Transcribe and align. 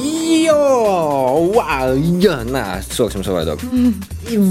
Jo, 0.00 0.56
wow, 1.52 1.92
jā, 2.22 2.38
nē, 2.48 2.62
soksim 2.88 3.24
savādāk. 3.26 3.60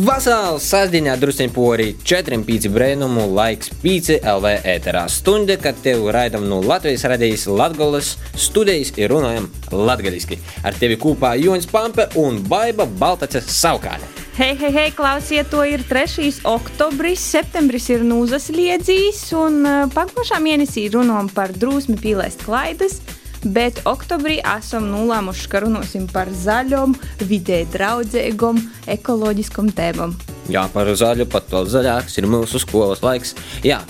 Vasāls 0.06 0.68
sasdiņā 0.70 1.16
drusciņ 1.18 1.52
porī 1.56 1.88
4-5 2.06 2.70
brēnumu 2.74 3.26
laiks 3.34 3.72
5 3.82 4.20
LV 4.20 4.54
ēterā 4.76 5.08
stunde, 5.10 5.58
kad 5.62 5.80
tev 5.82 6.06
raidam 6.14 6.46
no 6.52 6.60
Latvijas 6.62 7.08
radijas 7.10 7.48
Latgolas 7.50 8.14
studijas 8.38 8.94
ir 9.00 9.10
runājam 9.16 9.50
latgaliski. 9.74 10.38
Ar 10.62 10.78
tevi 10.78 11.00
kopā 11.02 11.34
Joņs 11.40 11.70
Pampe 11.72 12.10
un 12.22 12.44
Baiba 12.50 12.86
Baltace 12.86 13.42
Saukāne. 13.42 14.06
Hei, 14.40 14.54
hei, 14.56 14.72
hei, 14.72 14.92
klausiet, 14.96 15.50
to 15.52 15.66
ir 15.68 15.82
3. 15.84 16.30
oktobris, 16.48 17.24
septembris 17.34 17.90
ir 17.92 18.06
nūzas 18.08 18.46
liedzīs, 18.56 19.26
un 19.36 19.64
uh, 19.66 19.80
pagājušā 19.92 20.40
mēnesī 20.40 20.86
runājam 20.94 21.28
par 21.36 21.52
drūsmi 21.52 21.98
pīlēst 22.00 22.46
klaidas, 22.48 23.02
bet 23.44 23.82
oktobrī 23.90 24.40
esam 24.58 24.90
nolēmuši, 24.92 25.48
ka 25.52 25.64
runāsim 25.66 26.08
par 26.12 26.32
zaļom, 26.32 26.96
vidē 27.30 27.64
draudzīgom, 27.74 28.60
ekoloģiskom 28.96 29.72
tēmām. 29.78 30.16
Jā, 30.50 30.66
par 30.74 30.90
zaļu, 30.90 31.28
pat 31.30 31.52
vēl 31.54 31.70
zaļāks 31.70 32.18
ir 32.18 32.28
mūsu 32.30 32.62
skolas 32.64 33.04
laiks. 33.06 33.36
Jā, 33.66 33.84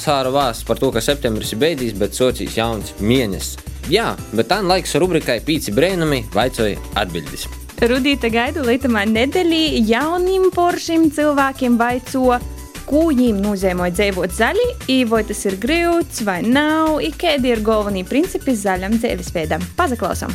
sāra 0.00 0.32
vārsts 0.32 0.64
par 0.64 0.80
to, 0.80 0.88
ka 0.94 1.02
septembris 1.04 1.52
ir 1.52 1.60
beidzies, 1.60 1.92
bet 1.98 2.16
socijas 2.16 2.56
jauns 2.56 2.94
mēnesis. 3.00 3.60
Jā, 3.92 4.14
bet 4.34 4.48
tā 4.50 4.62
laiks 4.64 4.96
rubrikai 4.98 5.38
Pīci 5.46 5.74
Brēnumi 5.76 6.24
vaicoja 6.34 6.80
atbildes. 6.98 7.44
Rudīta 7.76 8.30
gaidu 8.32 8.64
līdz 8.64 8.88
nedēļā 9.12 9.84
jauniem 9.84 10.48
poršiem 10.54 11.10
cilvēkiem 11.12 11.76
vaico, 11.76 12.38
ko 12.86 13.06
viņiem 13.10 13.40
nozīmē 13.42 13.90
dzīvot 13.94 14.34
zaļi, 14.34 14.66
vai 15.10 15.22
tas 15.26 15.42
ir 15.48 15.58
grūts 15.62 16.22
vai 16.26 16.40
nav, 16.46 17.00
ir 17.04 17.16
kādi 17.18 17.52
ir 17.54 17.62
galvenie 17.66 18.04
principi 18.06 18.54
zaļam 18.56 18.96
dzīvesveidam. 19.00 19.64
Pazaklausām! 19.78 20.34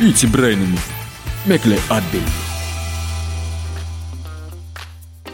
Pīci 0.00 0.30
Brēnumi 0.32 0.80
meklē 1.50 1.76
atbildi. 1.92 2.46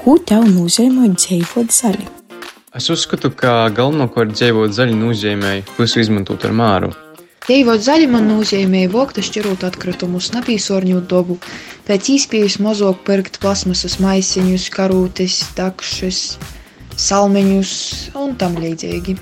Ko 0.02 0.16
tev 0.22 0.46
nozīmē 0.50 1.10
dzīvot 1.14 1.74
zaļi? 1.74 2.06
Es 2.76 2.90
uzskatu, 2.92 3.30
ka 3.32 3.70
galvenokārt 3.74 4.34
dzīvot 4.36 4.74
zaļi 4.76 4.98
nozīmē 4.98 5.52
visu 5.78 6.02
izmantot 6.02 6.44
ar 6.46 6.54
māru. 6.54 6.92
Dzīvot 7.46 7.78
zaļi 7.78 8.08
man 8.10 8.24
nozīmē 8.26 8.80
vākt 8.90 9.20
šķirot 9.22 9.62
atkritumus, 9.68 10.32
nepīsorņot 10.34 11.04
dabu, 11.06 11.36
pēc 11.86 12.08
iespējas 12.16 12.56
mazāk 12.58 13.04
pirkt 13.06 13.36
plasmasas 13.38 14.00
maisiņus, 14.02 14.64
karūtes, 14.74 15.36
takšas, 15.54 16.18
salmeņus 16.98 17.74
un 18.18 18.34
tam 18.40 18.56
līdzīgi. 18.58 19.14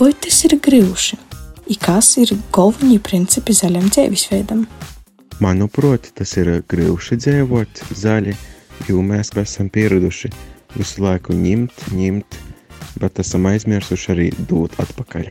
Vai 0.00 0.08
tas 0.24 0.40
ir 0.48 0.56
grūti? 0.66 1.20
Kas 1.84 2.08
ir 2.18 2.32
galvenie 2.50 2.98
principi 2.98 3.54
zaļam 3.54 3.86
dzīvesveidam? 3.86 4.64
Manuprāt, 5.38 6.10
tas 6.18 6.34
ir 6.42 6.50
grūti 6.66 7.20
dzīvot 7.22 7.84
zaļi, 7.94 8.34
jo 8.90 9.06
mēs 9.06 9.30
esam 9.38 9.70
pieraduši 9.70 10.32
visu 10.74 11.06
laiku 11.06 11.38
ņemt, 11.38 11.86
ņemt, 11.94 12.40
bet 12.98 13.22
esam 13.22 13.46
aizmirsuši 13.52 14.12
arī 14.16 14.28
dot 14.50 14.74
atpakaļ. 14.82 15.30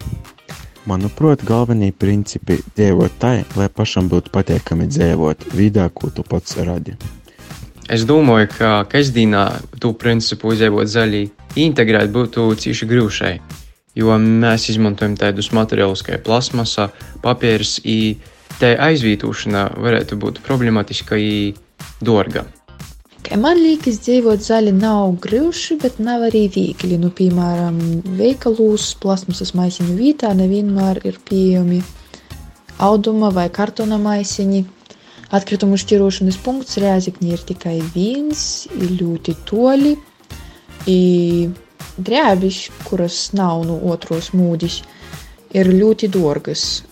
Manuprāt, 0.86 1.42
galvenie 1.42 1.90
principi 1.90 2.60
dzīvot 2.78 3.16
tā, 3.18 3.40
lai 3.58 3.66
pašam 3.74 4.06
būtu 4.06 4.30
patīkami 4.30 4.86
dzīvot 4.92 5.48
vidā, 5.58 5.88
ko 5.90 6.12
tu 6.14 6.22
pats 6.22 6.60
radi. 6.62 6.94
Es 7.90 8.06
domāju, 8.06 8.52
ka 8.54 8.70
kasdienā 8.90 9.46
to 9.82 9.96
principu 9.98 10.54
dzīvot 10.54 10.90
zaļi 10.90 11.24
integrēt 11.66 12.14
būtu 12.14 12.46
cieši 12.62 12.90
grūšai, 12.90 13.34
jo 13.98 14.18
mēs 14.22 14.70
izmantojam 14.74 15.18
tādus 15.18 15.50
materiālus 15.58 16.06
kā 16.06 16.22
plasmasa, 16.22 16.92
papīrs, 17.26 17.80
un 17.82 18.22
tā 18.62 18.76
aizvietošana 18.86 19.72
varētu 19.82 20.22
būt 20.22 20.44
problemātiska 20.46 21.18
un 21.18 21.58
dārga. 22.06 22.46
Kā 23.26 23.40
man 23.42 23.58
liekas, 23.58 23.96
dzīvot 24.06 24.44
zaļi 24.46 24.70
nav 24.78 25.16
grūti, 25.24 25.80
bet 25.82 25.96
nav 25.98 26.28
arī 26.28 26.44
viegli. 26.54 27.00
Nu, 27.02 27.10
piemēram, 27.10 27.80
veikalos 28.20 28.92
plasmasas 29.02 29.56
maisiņu 29.58 29.96
vietā 29.98 30.30
nevienmēr 30.38 31.00
ir 31.10 31.18
pieejami 31.26 31.80
auduma 32.86 33.32
vai 33.34 33.48
kartona 33.50 33.98
maisiņi. 34.04 34.62
Atkritumu 35.34 35.82
šķirošanas 35.82 36.38
punkts 36.46 36.78
Rēzakņī 36.84 37.34
ir 37.34 37.42
tikai 37.50 37.80
viens, 37.96 38.46
ir 38.78 38.94
ļoti 39.02 39.38
toļi. 39.50 39.96
Drēbis, 41.98 42.64
kuras 42.86 43.22
nav 43.34 43.66
no 43.66 43.82
otros 43.90 44.36
mūdis, 44.38 44.84
ir 45.50 45.74
ļoti 45.74 46.14
dārgas. 46.14 46.84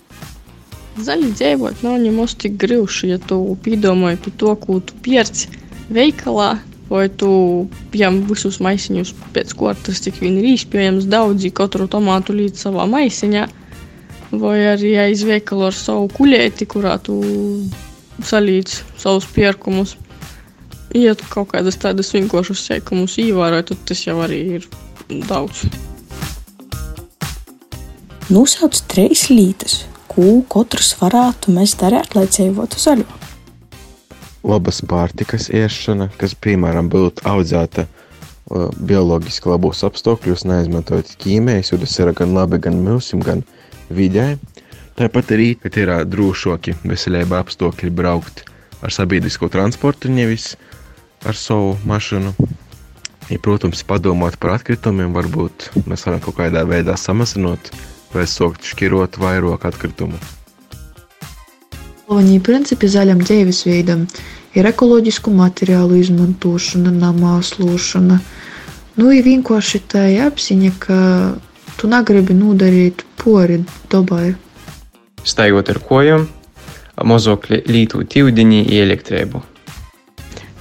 Zaļi 0.98 1.30
dzīvot 1.38 1.86
nav 1.86 2.00
nemaz 2.02 2.34
tik 2.42 2.58
grūti, 2.58 3.14
ja 3.14 3.22
tu 3.22 3.44
piedomāji 3.62 4.24
par 4.26 4.40
to, 4.42 4.62
ko 4.66 4.82
tu 4.82 4.98
pierci 5.04 5.62
veikalā, 5.92 6.54
vai 6.88 7.08
tu 7.08 7.30
pieņem 7.92 8.22
visus 8.28 8.60
maisiņus 8.64 9.14
pēc 9.34 9.54
kārtas, 9.58 10.02
cik 10.04 10.20
vien 10.22 10.38
ir 10.40 10.52
iespējams, 10.54 11.08
daudzi 11.10 11.52
katru 11.54 11.88
tomātu 11.90 12.36
līdz 12.36 12.66
savā 12.66 12.86
maisiņā, 12.90 13.46
vai 14.40 14.58
arī 14.72 14.94
aiz 15.00 15.24
veikalu 15.26 15.68
ar 15.68 15.76
savu 15.76 16.08
kuļēti, 16.14 16.68
kurā 16.70 16.96
tu 17.02 17.18
salīdz 18.24 18.80
savus 19.00 19.28
pierkumus. 19.34 19.96
Ja 20.94 21.16
tu 21.18 21.26
kaut 21.30 21.50
kādas 21.50 21.78
tādas 21.80 22.12
vienkāršas 22.14 22.68
seikumus 22.68 23.16
ievēroji, 23.18 23.66
tad 23.72 23.82
tas 23.88 24.04
jau 24.06 24.20
arī 24.22 24.40
ir 24.60 24.68
daudz. 25.26 25.64
Nosauc 28.30 28.78
trīs 28.88 29.26
lietas, 29.32 29.82
ko 30.08 30.38
katrs 30.48 30.94
varētu 31.00 31.52
mēs 31.56 31.74
darīt, 31.80 32.14
lai 32.16 32.28
dzīvotu 32.30 32.80
zaļāk 32.80 33.23
labas 34.44 34.80
pārtikas 34.86 35.48
ēšana, 35.52 36.10
kas, 36.20 36.36
piemēram, 36.36 36.90
būtu 36.92 37.24
audzēta 37.28 37.86
uh, 37.88 38.68
bioloģiski 38.76 39.50
labos 39.50 39.82
apstākļos, 39.86 40.46
neizmantojot 40.48 41.14
ķīmijas, 41.22 41.72
jo 41.72 41.80
tas 41.82 41.96
ir 42.00 42.12
gan 42.16 42.36
labi 42.36 42.60
gan 42.62 42.78
mūsim, 42.84 43.24
gan 43.24 43.44
vidē. 43.90 44.34
Tāpat 44.94 45.32
arī 45.34 45.54
ir 45.58 45.94
drošāki 46.06 46.76
veselībā 46.86 47.40
apstākļi 47.42 47.90
braukt 47.90 48.44
ar 48.84 48.92
sabiedrisko 48.94 49.48
transportu, 49.50 50.12
nevis 50.12 50.52
ar 51.24 51.34
savu 51.34 51.74
mašīnu. 51.88 52.34
Ja, 53.32 53.40
protams, 53.40 53.80
padomāt 53.88 54.36
par 54.36 54.58
atkritumiem, 54.58 55.14
varbūt 55.16 55.70
mēs 55.88 56.04
varam 56.04 56.20
kaut 56.22 56.36
kādā 56.42 56.66
veidā 56.68 56.94
samazināt 57.00 57.72
vai 58.12 58.28
sākt 58.28 58.68
šķirot 58.68 59.16
vairāk 59.18 59.64
atkritumu. 59.70 60.20
Galvenie 62.14 62.38
principi 62.46 62.86
zaļam 62.86 63.24
dzīvesveidam 63.26 64.04
ir 64.54 64.66
ekoloģisku 64.68 65.32
materiālu 65.34 65.96
izmantošana, 65.98 66.92
namāslošana. 66.94 68.20
Nu, 69.00 69.08
ir 69.10 69.24
vienkārši 69.26 69.80
tā 69.90 70.04
apziņa, 70.22 70.70
ka 70.78 70.98
tu 71.74 71.88
negribi 71.90 72.36
nodarīt 72.38 73.02
pori 73.18 73.56
dabai. 73.90 74.36
Staigot 75.26 75.72
ar 75.74 75.80
kojām, 75.88 76.28
mazāk 77.02 77.48
lietot 77.50 78.14
ūdeni, 78.22 78.60
elektrību. 78.78 79.42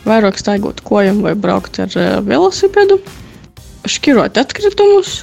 Vairāk 0.09 0.41
staigot 0.41 0.81
kojām 0.81 1.21
vai 1.21 1.35
braukt 1.37 1.77
ar 1.85 1.93
velosipēdu, 2.25 2.97
šķirot 3.85 4.41
atkritumus, 4.41 5.19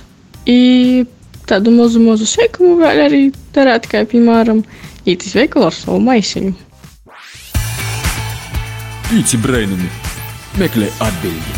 tādu 1.51 1.75
mazu, 1.75 1.99
mazu 2.07 2.31
sēkumu 2.31 2.79
vēl 2.85 3.03
arī 3.09 3.21
darīt, 3.51 3.91
kā 3.91 4.05
piemēram, 4.07 4.63
ītis 5.09 5.35
veikalu 5.37 5.71
ar 5.71 5.77
savu 5.77 6.01
maisiņu. 6.05 6.53
Pīci 9.11 9.41
brainami 9.43 9.89
meklē 10.61 10.91
atbildi. 11.03 11.57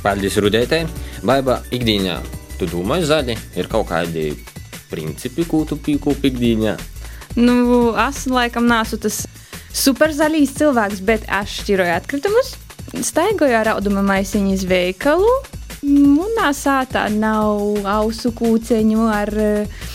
Paldies 0.00 0.38
Rudētē. 0.40 0.84
Baiba 1.26 1.58
ikdienā 1.74 2.16
tu 2.56 2.68
domā 2.68 3.00
zaļi, 3.04 3.36
ir 3.60 3.68
kaut 3.68 3.90
kādi 3.90 4.30
principi, 4.90 5.44
ko 5.48 5.66
tu 5.68 5.76
pīkūpi 5.76 6.32
ikdienā? 6.32 6.74
Nu, 7.36 7.92
es 8.00 8.24
laikam 8.30 8.66
nesu 8.70 8.98
tas 9.00 9.22
superzaļīs 9.76 10.56
cilvēks, 10.58 11.04
bet 11.06 11.28
es 11.28 11.60
šķiroju 11.60 11.94
atkritumus, 11.94 12.54
staigoju 13.06 13.60
ar 13.60 13.74
auduma 13.76 14.02
maisiņu 14.08 14.56
iz 14.56 14.66
veikalu. 14.68 15.30
Manā 15.84 16.50
sātā 16.56 17.06
nav 17.12 17.86
ausu 17.88 18.34
kūceņu 18.36 19.06
ar 19.08 19.30
uh, 19.40 19.86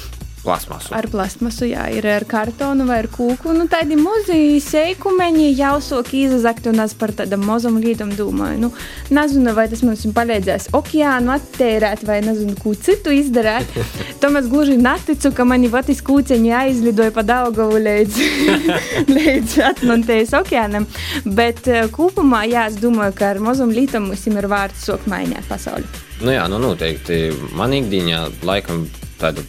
plasmasu. 0.45 0.93
Ar 0.95 1.07
plasmasu, 1.11 1.65
jā, 1.69 1.85
ir 1.95 2.05
ar 2.09 2.25
kartonu 2.29 2.85
vai 2.87 3.01
ar 3.03 3.09
kūku. 3.11 3.53
Nu, 3.57 3.65
tādi 3.71 3.97
mazi 3.99 4.59
seikumeņi 4.63 5.49
jau 5.57 5.75
sok 5.83 6.11
izazakt, 6.17 6.69
un 6.71 6.83
es 6.85 6.95
par 6.97 7.13
tādam 7.17 7.45
mazam 7.47 7.79
līdam 7.81 8.13
domāju. 8.15 8.61
Nu, 8.65 8.71
nezinu, 9.15 9.53
vai 9.57 9.67
tas 9.71 9.83
mums 9.85 10.05
palīdzēs 10.15 10.69
okeānu 10.77 11.33
attērēt, 11.35 12.05
vai 12.07 12.21
nezinu, 12.25 12.57
ko 12.61 12.75
citu 12.77 13.13
izdarīt. 13.15 13.75
Tomēr 14.23 14.49
gluži 14.51 14.77
neticu, 14.81 15.33
ka 15.35 15.47
mani 15.47 15.71
vatis 15.73 16.03
kūceņi 16.05 16.53
aizlidoja 16.61 17.13
pa 17.15 17.25
Daugavu 17.25 17.81
līdz, 17.81 18.21
līdz 19.17 19.57
Atlantijas 19.71 20.35
okeānam. 20.37 20.87
Bet 21.25 21.65
uh, 21.71 21.85
kopumā, 21.93 22.45
jā, 22.49 22.67
es 22.71 22.79
domāju, 22.81 23.17
ka 23.17 23.33
ar 23.33 23.41
mazam 23.43 23.73
lītam 23.73 24.11
mums 24.11 24.27
ir 24.29 24.49
vārds 24.51 24.85
sok 24.85 25.07
mainīt 25.11 25.45
pasauli. 25.49 25.87
Nu, 26.21 26.31
jā, 26.31 26.45
nu 26.51 26.61
noteikti. 26.63 27.17
Man 27.57 27.73
ikdienā, 27.75 28.21
laikam, 28.47 28.85
tādu 29.21 29.45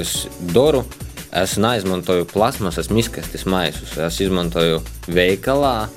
es 0.00 0.26
daru, 0.54 0.84
es 1.32 1.56
neizmantoju 1.58 2.26
plasmasas 2.30 2.90
miskastes 2.90 3.46
maisus. 3.46 3.96
Es 3.98 4.20
izmantoju 4.20 4.80
veikalā 5.06 5.88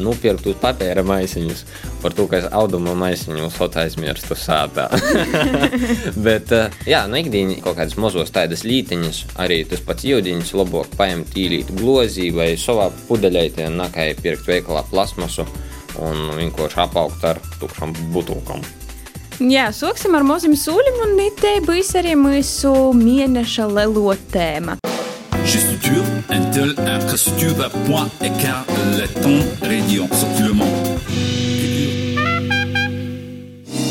nopirktus 0.00 0.56
papīra 0.60 1.04
maisiņus. 1.06 1.64
Par 2.02 2.14
to, 2.16 2.26
ka 2.30 2.40
es 2.40 2.48
auduma 2.54 2.94
maisiņus 2.98 3.58
hot 3.60 3.76
aizmirstu 3.82 4.36
sātā. 4.38 4.88
Bet, 6.26 6.52
jā, 6.88 7.04
no 7.10 7.20
ikdienas 7.20 7.62
kaut 7.64 7.78
kādas 7.80 7.98
mazos 8.00 8.32
tādas 8.34 8.64
lītiņas, 8.68 9.22
arī 9.42 9.62
tas 9.68 9.84
pats 9.84 10.06
jūdiņš 10.08 10.54
labāk 10.60 10.96
paņemt 10.96 11.36
īlīt 11.36 11.74
glozī 11.76 12.30
vai 12.36 12.54
savā 12.60 12.88
pudeļaitē, 13.08 13.68
nakai 13.74 14.12
pirkt 14.22 14.48
veikalā 14.48 14.86
plasmasu 14.90 15.46
un 16.02 16.36
vienkārši 16.36 16.82
apaugt 16.84 17.24
ar 17.24 17.40
tukšām 17.60 17.96
butulkām. 18.14 18.64
Jā, 19.36 19.66
sāksim 19.68 20.14
ar 20.16 20.22
maziem 20.24 20.54
sūļiem, 20.56 20.94
un 21.04 21.18
te 21.36 21.50
būs 21.60 21.90
arī 22.00 22.14
mūsu 22.16 22.70
mēneša 22.96 23.66
lielo 23.68 24.14
tēma. 24.32 24.78
Structure, 25.44 26.00
un 26.32 26.46
tel 26.56 26.72
infrastructure, 26.80 27.68
point, 27.84 28.08
écart, 28.24 28.72
le 28.96 29.04
ton, 29.20 29.44
région, 29.68 30.08
sortilement. 30.16 30.72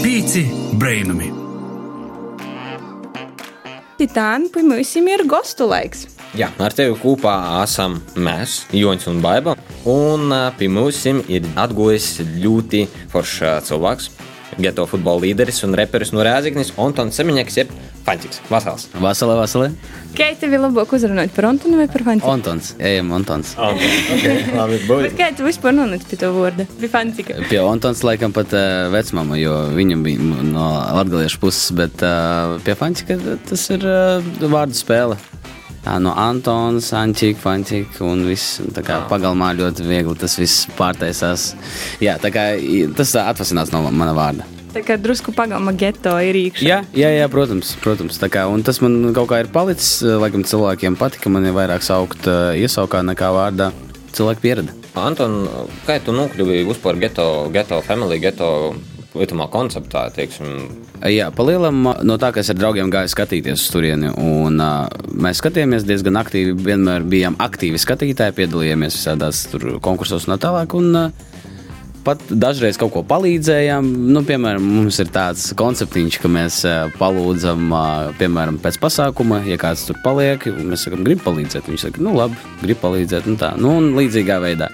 Pīci 0.01 0.47
brainami. 0.81 1.29
Titāni, 4.01 4.49
pie 4.49 4.65
mums 4.65 4.97
ir 4.97 5.27
gostu 5.29 5.69
laiks. 5.69 6.07
Jā, 6.33 6.49
ar 6.57 6.73
tevi 6.73 6.97
kopā 6.97 7.37
esam 7.61 8.01
mēs, 8.17 8.63
Joņš 8.73 9.11
un 9.13 9.21
Baiba. 9.21 9.53
Un 9.85 10.33
pie 10.57 10.73
mums 10.73 11.05
ir 11.05 11.45
atgojis 11.53 12.15
ļoti 12.41 12.87
foršs 13.13 13.69
cilvēks, 13.69 14.09
geto 14.61 14.85
futbola 14.89 15.25
līderis 15.25 15.63
un 15.67 15.75
reperis 15.77 16.13
no 16.15 16.23
Rēzaknis, 16.25 16.73
Antons 16.81 17.17
Semiņš, 17.19 17.57
jeb 17.59 17.73
Fančiks. 18.05 18.37
Vasals. 18.51 18.85
Vasarā, 19.01 19.33
vasarā. 19.39 19.71
Kā 20.15 20.27
tev 20.37 20.53
ir 20.53 20.61
labāk 20.61 20.91
uzrunāt 20.93 21.33
par 21.33 21.47
Antonu 21.49 21.79
vai 21.79 21.87
par 21.89 22.03
Fančiku? 22.05 22.29
Antons, 22.29 22.73
ejam, 22.77 23.09
Antons. 23.17 23.55
Okay, 23.57 24.43
labi, 24.53 24.77
Bet 24.87 25.15
kā 25.17 25.31
tu 25.35 25.47
vispār 25.47 25.73
nonāci 25.73 26.05
pie 26.11 26.19
tā 26.21 26.29
vārda? 26.33 26.67
Pie 26.77 26.89
Fančika. 26.93 27.39
Pie 27.49 27.59
Antons 27.63 28.03
laikam 28.05 28.35
pat 28.35 28.53
uh, 28.53 28.87
vecmama, 28.93 29.39
jo 29.41 29.57
viņam 29.75 30.05
bija 30.05 30.29
no 30.45 30.67
latgaliešu 30.99 31.41
puses, 31.41 31.71
bet 31.75 32.05
uh, 32.05 32.59
pie 32.65 32.77
Fančika 32.77 33.17
tas 33.49 33.65
ir 33.73 33.89
uh, 33.89 34.35
vārdu 34.45 34.77
spēle. 34.77 35.17
No 36.01 36.15
Antons, 36.17 36.89
Ančika, 36.97 37.39
Fančika 37.43 38.01
un 38.05 38.25
viss. 38.25 38.59
Tā 38.73 38.81
kā 38.85 39.03
pagalmā 39.09 39.51
ļoti 39.57 39.85
viegli 39.85 40.17
tas 40.17 40.33
viss 40.39 40.65
pārtaisās. 40.77 41.51
Jā, 42.01 42.17
tā 42.21 42.33
kā 42.33 42.47
tas 42.97 43.13
atvasinās 43.21 43.73
no 43.73 43.83
mana 43.91 44.15
vārda. 44.17 44.47
Tā 44.75 44.81
kā 44.83 44.97
drusku 44.99 45.31
pagalma 45.31 45.71
geto 45.71 46.11
ir 46.19 46.35
iekšā. 46.35 46.65
Jā, 46.67 46.81
jā, 46.91 47.09
jā 47.15 47.27
protams, 47.31 47.69
protams. 47.79 48.17
Kā, 48.27 48.43
un 48.51 48.65
tas 48.65 48.81
man 48.83 49.13
kaut 49.15 49.29
kā 49.29 49.39
ir 49.45 49.47
palicis. 49.53 50.01
eh, 50.03 50.17
Laikam 50.19 50.43
cilvēkiem 50.43 50.97
patika, 50.99 51.31
man 51.31 51.47
ir 51.47 51.55
vairāk 51.55 51.85
saukt 51.85 52.27
uh, 52.27 52.51
iesaukā 52.59 52.99
nekā 53.07 53.29
vārdā. 53.31 53.69
Cilvēki 54.15 54.43
pierada. 54.43 54.75
Anton, 54.99 55.45
kā 55.87 55.95
tu 56.03 56.11
nokļuvi 56.15 56.65
vispār 56.67 56.99
geto, 56.99 57.47
geto 57.55 57.79
family, 57.87 58.19
geto 58.19 58.75
Lietumā 59.15 59.47
konceptā, 59.51 60.09
teiksim, 60.15 60.67
Jā, 61.03 61.27
palielam 61.35 61.83
no 62.07 62.15
tā, 62.17 62.31
ka 62.33 62.41
es 62.41 62.49
ar 62.49 62.57
draugiem 62.57 62.89
gāju 62.93 63.11
skatīties 63.11 63.59
uz 63.59 63.71
turieni. 63.73 64.09
Un, 64.15 64.57
uh, 64.63 64.87
mēs 65.11 65.41
skatījāmies 65.41 65.85
diezgan 65.85 66.17
aktīvi. 66.21 66.55
Vienmēr 66.65 67.05
bijām 67.05 67.35
aktīvi 67.43 67.81
skatītāji, 67.81 68.35
piedalījāmies 68.39 68.95
visādās 68.95 69.43
konkursos 69.85 70.25
un 70.25 70.35
tā 70.35 70.39
tālāk. 70.47 70.77
Un, 70.79 70.91
uh, 70.95 71.33
Pat 72.05 72.21
dažreiz 72.29 72.77
kaut 72.77 72.91
ko 72.93 73.01
palīdzējām. 73.09 73.87
Nu, 74.13 74.21
piemēram, 74.27 74.61
mums 74.61 74.99
ir 75.01 75.09
tāds 75.09 75.47
konceptiņš, 75.57 76.19
ka 76.21 76.29
mēs 76.29 76.59
uh, 76.69 76.91
palūdzam, 76.99 77.63
uh, 77.73 78.11
piemēram, 78.19 78.59
pēc 78.61 78.77
pasākuma, 78.83 79.41
ja 79.49 79.57
kāds 79.57 79.87
tur 79.87 79.97
paliek, 80.05 80.45
un 80.53 80.69
mēs 80.69 80.85
sakām, 80.85 81.01
grib 81.07 81.25
palīdzēt. 81.25 81.65
Viņš 81.65 81.87
saka, 81.87 82.05
nu, 82.05 82.13
labi, 82.13 82.37
grib 82.61 82.77
palīdzēt, 82.83 83.25
nu, 83.25 83.39
tā, 83.41 83.55
nu, 83.57 83.73
un 83.81 83.95
līdzīgā 83.97 84.37
veidā. 84.45 84.69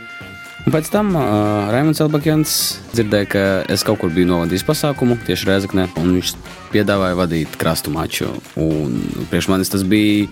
Un 0.62 0.75
pēc 0.75 0.92
tam 0.94 1.16
uh, 1.18 1.72
Raimons 1.74 2.00
Elbakjans 2.04 2.52
dzirdēja, 2.92 3.28
ka 3.31 3.42
es 3.74 3.81
kaut 3.86 3.98
kur 4.04 4.12
biju 4.13 4.30
novadījis 4.30 4.66
pasākumu 4.68 5.18
tieši 5.25 5.48
Rēzaknē, 5.50 5.88
un 5.98 6.12
viņš 6.19 6.36
piedāvāja 6.69 7.18
vadīt 7.18 7.58
krastu 7.60 7.90
maču. 7.94 8.30
Un 8.62 9.00
priekš 9.31 9.50
manis 9.50 9.74
tas 9.74 9.81
bija 9.81 10.30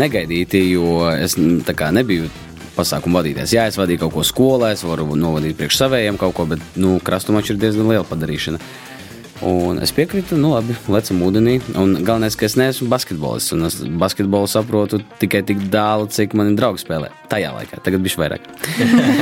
negaidīti, 0.00 0.62
jo 0.72 1.04
es 1.12 1.36
tā 1.36 1.76
kā 1.76 1.90
nebiju 1.92 2.30
pasākumu 2.76 3.20
vadītājs. 3.20 3.52
Jā, 3.52 3.66
es 3.68 3.76
vadīju 3.76 4.06
kaut 4.06 4.16
ko 4.16 4.24
skolā, 4.24 4.72
es 4.72 4.84
varu 4.86 5.10
novadīt 5.12 5.60
priekš 5.60 5.82
savējiem 5.82 6.20
kaut 6.20 6.32
ko, 6.38 6.48
bet 6.48 6.64
nu, 6.80 6.96
krastu 7.04 7.36
maču 7.36 7.52
ir 7.52 7.60
diezgan 7.60 7.92
liela 7.92 8.08
padarīšana. 8.08 8.62
Un 9.44 9.76
es 9.84 9.92
piekrītu, 9.92 10.38
nu 10.40 10.54
labi, 10.54 10.72
lecam 10.88 11.20
ūdenī. 11.26 11.58
Un 11.76 11.98
galvenais, 12.00 12.36
ka 12.38 12.46
es 12.48 12.54
neesmu 12.56 12.88
basketbolists. 12.88 13.52
Un 13.52 13.68
es 13.68 13.76
basketbolu 14.00 14.48
saprotu 14.48 15.02
tikai 15.20 15.42
tik 15.44 15.66
tālu, 15.72 16.08
cik 16.08 16.32
mani 16.38 16.56
draugi 16.56 16.80
spēlē. 16.80 17.10
Tajā 17.28 17.50
laikā, 17.52 17.82
tagad 17.84 18.04
bija 18.06 18.22
vairāk. 18.22 18.48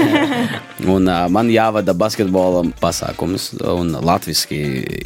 un 0.94 1.10
uh, 1.10 1.24
man 1.34 1.50
jāvada 1.50 1.96
basketbola 1.98 2.62
pasākums, 2.78 3.50
un 3.74 3.96
latviešu. 3.98 4.60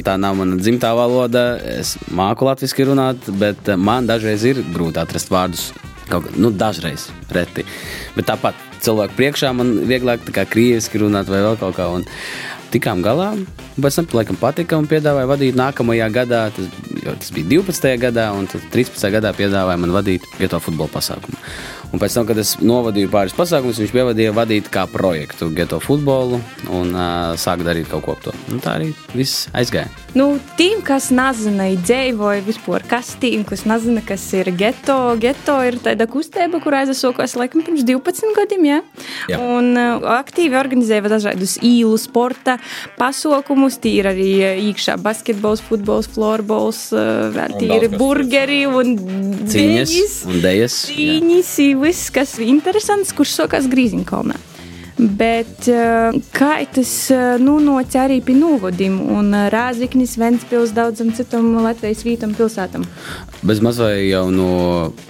Tā 0.05 0.19
nav 0.21 0.37
mana 0.37 0.59
dzimtā 0.61 0.93
valoda. 0.97 1.47
Es 1.79 1.95
māku 2.13 2.45
latviešu 2.45 2.91
runāt, 2.91 3.31
bet 3.41 3.73
uh, 3.73 3.81
man 3.81 4.09
dažreiz 4.09 4.45
ir 4.45 4.61
grūti 4.69 5.01
atrast 5.01 5.33
vārdus. 5.33 5.71
Kaut, 6.09 6.29
nu, 6.37 6.53
dažreiz, 6.53 7.09
reti. 7.33 7.65
Bet 8.15 8.29
tāpat 8.29 8.57
cilvēku 8.81 9.17
priekšā 9.17 9.51
man 9.57 9.75
vieglāk 9.89 10.23
krieviski 10.49 11.01
runāt 11.01 11.29
vai 11.29 11.41
vēl 11.45 11.59
kaut 11.61 11.77
kā. 11.77 11.89
Un 11.93 12.05
tikām 12.73 13.03
galā, 13.05 13.31
pēc 13.79 13.99
tam 13.99 14.07
laikam 14.19 14.39
patika 14.39 14.77
un 14.79 14.87
piedāvāja 14.89 15.29
vadīt 15.29 15.57
nākamajā 15.59 16.09
gadā. 16.13 16.43
Tas, 16.55 16.69
tas 17.09 17.33
bija 17.35 17.49
12. 17.59 17.95
gadā, 18.01 18.29
un 18.37 18.47
tad 18.51 18.65
13. 18.73 19.09
gadā 19.17 19.33
piedāvāja 19.37 19.81
man 19.81 19.95
vadīt 19.95 20.25
vieto 20.39 20.61
futbola 20.63 20.91
pasākumu. 20.93 21.39
Un 21.89 22.01
pēc 22.01 22.13
tam, 22.19 22.25
kad 22.29 22.37
es 22.37 22.53
novadīju 22.61 23.09
pāris 23.09 23.33
pasākumus, 23.33 23.79
viņš 23.81 23.93
pievadīja 23.95 24.33
vadīt 24.37 24.67
kā 24.69 24.83
projektu 24.89 25.47
geto 25.55 25.79
futbolu 25.81 26.37
un 26.69 26.91
uh, 26.93 27.33
sāka 27.39 27.65
darīt 27.65 27.89
kaut 27.89 28.05
ko 28.05 28.13
ap 28.13 28.21
to. 28.27 28.33
Un 28.53 28.61
tā 28.61 28.75
arī 28.77 28.91
viss 29.17 29.47
aizgāja. 29.57 29.89
Nu, 30.17 30.39
tiem, 30.57 30.83
kas 30.85 31.09
nezina, 31.13 31.67
dzīvoja 31.81 32.43
vispār, 32.45 32.85
kas 32.89 33.11
tiem, 33.21 33.43
kas 33.45 33.65
nezina, 33.69 34.03
kas 34.05 34.23
ir 34.37 34.51
geto, 34.57 34.97
geto 35.21 35.57
ir 35.65 35.79
tāda 35.81 36.05
kustība, 36.09 36.61
kur 36.61 36.77
aizsākās 36.77 37.35
laikam 37.37 37.65
pirms 37.65 37.85
12 37.87 38.37
gadiem. 38.37 38.69
Ja? 38.69 38.79
Jā. 39.33 39.41
Un 39.57 39.73
uh, 39.73 40.05
aktīvi 40.19 40.57
organizēja 40.61 41.09
dažādus 41.09 41.57
īlu 41.65 41.97
sporta 42.01 42.59
pasākumus. 42.99 43.79
Tie 43.81 43.95
ir 44.01 44.11
arī 44.11 44.29
iekšā 44.69 44.99
basketbols, 45.01 45.65
futbols, 45.65 46.09
florbols, 46.13 46.85
uh, 46.93 47.33
tie 47.57 47.73
ir 47.79 47.89
burgeri 47.97 48.61
un 48.69 48.93
Cīņas 49.49 49.93
dejas, 49.93 50.15
un 50.29 50.41
dēļas. 50.43 50.79
Cīņas, 50.89 51.51
viss, 51.81 52.11
kas 52.13 52.37
ir 52.39 52.49
interesants, 52.51 53.13
kurš 53.15 53.37
sākās 53.41 53.69
Grīziņkalnā. 53.71 54.37
Bet 54.99 55.69
uh, 55.71 56.15
kā 56.35 56.57
tas 56.75 56.91
uh, 57.15 57.37
nu, 57.39 57.55
notic 57.63 57.95
arī 58.01 58.17
pie 58.23 58.35
novadim 58.35 58.97
un 58.99 59.31
uh, 59.31 59.45
Rāziknis, 59.53 60.17
Ventspils, 60.19 60.73
daudzam 60.75 61.13
citam 61.15 61.53
Latvijas 61.63 62.03
vītam 62.03 62.33
pilsētam? 62.35 62.83
Bez 63.47 63.63
mazliet 63.63 64.09
jau 64.09 64.25
no 64.33 64.49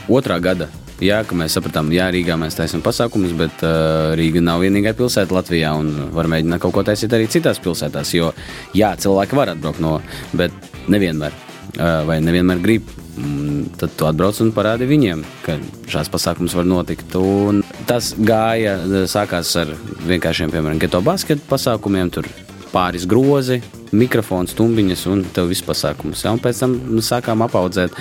otrā 0.05 0.37
gada. 0.45 0.69
Jā, 1.01 1.23
ka 1.23 1.33
mēs 1.33 1.53
sapratām, 1.55 1.89
jā, 1.95 2.09
Rīgā 2.11 2.35
mēs 2.37 2.57
taisām 2.59 2.83
pasākumus, 2.85 3.33
bet 3.39 3.63
uh, 3.65 4.13
Rīga 4.19 4.43
nav 4.45 4.61
vienīgā 4.61 4.93
pilsēta 4.99 5.33
Latvijā 5.33 5.73
un 5.79 6.11
var 6.13 6.29
mēģināt 6.29 6.61
kaut 6.61 6.75
ko 6.75 6.85
taisīt 6.85 7.15
arī 7.15 7.29
citās 7.31 7.61
pilsētās. 7.63 8.13
Jo, 8.13 8.33
jā, 8.77 8.93
cilvēki 8.99 9.41
var 9.41 9.55
atbraukt 9.55 9.81
no, 9.81 9.97
bet 10.37 10.53
nevienmēr. 10.91 11.48
Uh, 11.77 12.01
vai 12.07 12.17
nevienmēr 12.23 12.61
grib. 12.63 12.87
Mm, 13.19 13.75
Tad 13.77 13.93
tu 13.99 14.07
atbrauc 14.07 14.39
un 14.41 14.49
parādi 14.55 14.87
viņiem, 14.89 15.21
ka 15.45 15.57
šāds 15.91 16.09
pasākums 16.11 16.55
var 16.57 16.65
notikt. 16.67 17.13
Un 17.19 17.61
tas 17.87 18.13
gāja, 18.17 18.77
sākās 19.11 19.51
ar 19.59 19.75
vienkāršiem, 20.09 20.51
piemēram, 20.53 20.79
geto 20.81 21.01
basketu 21.05 21.45
pasākumiem. 21.49 22.09
Tur 22.15 22.27
pāris 22.73 23.05
grozi, 23.09 23.59
mikrofons, 23.93 24.55
stumbiņas 24.55 25.05
un 25.13 25.23
tev 25.35 25.51
viss 25.51 25.65
pasākums. 25.65 26.25
Ja? 26.25 26.33
Un 26.33 26.41
pēc 26.41 26.63
tam 26.63 26.75
sākām 27.05 27.45
apaudzēt. 27.45 27.95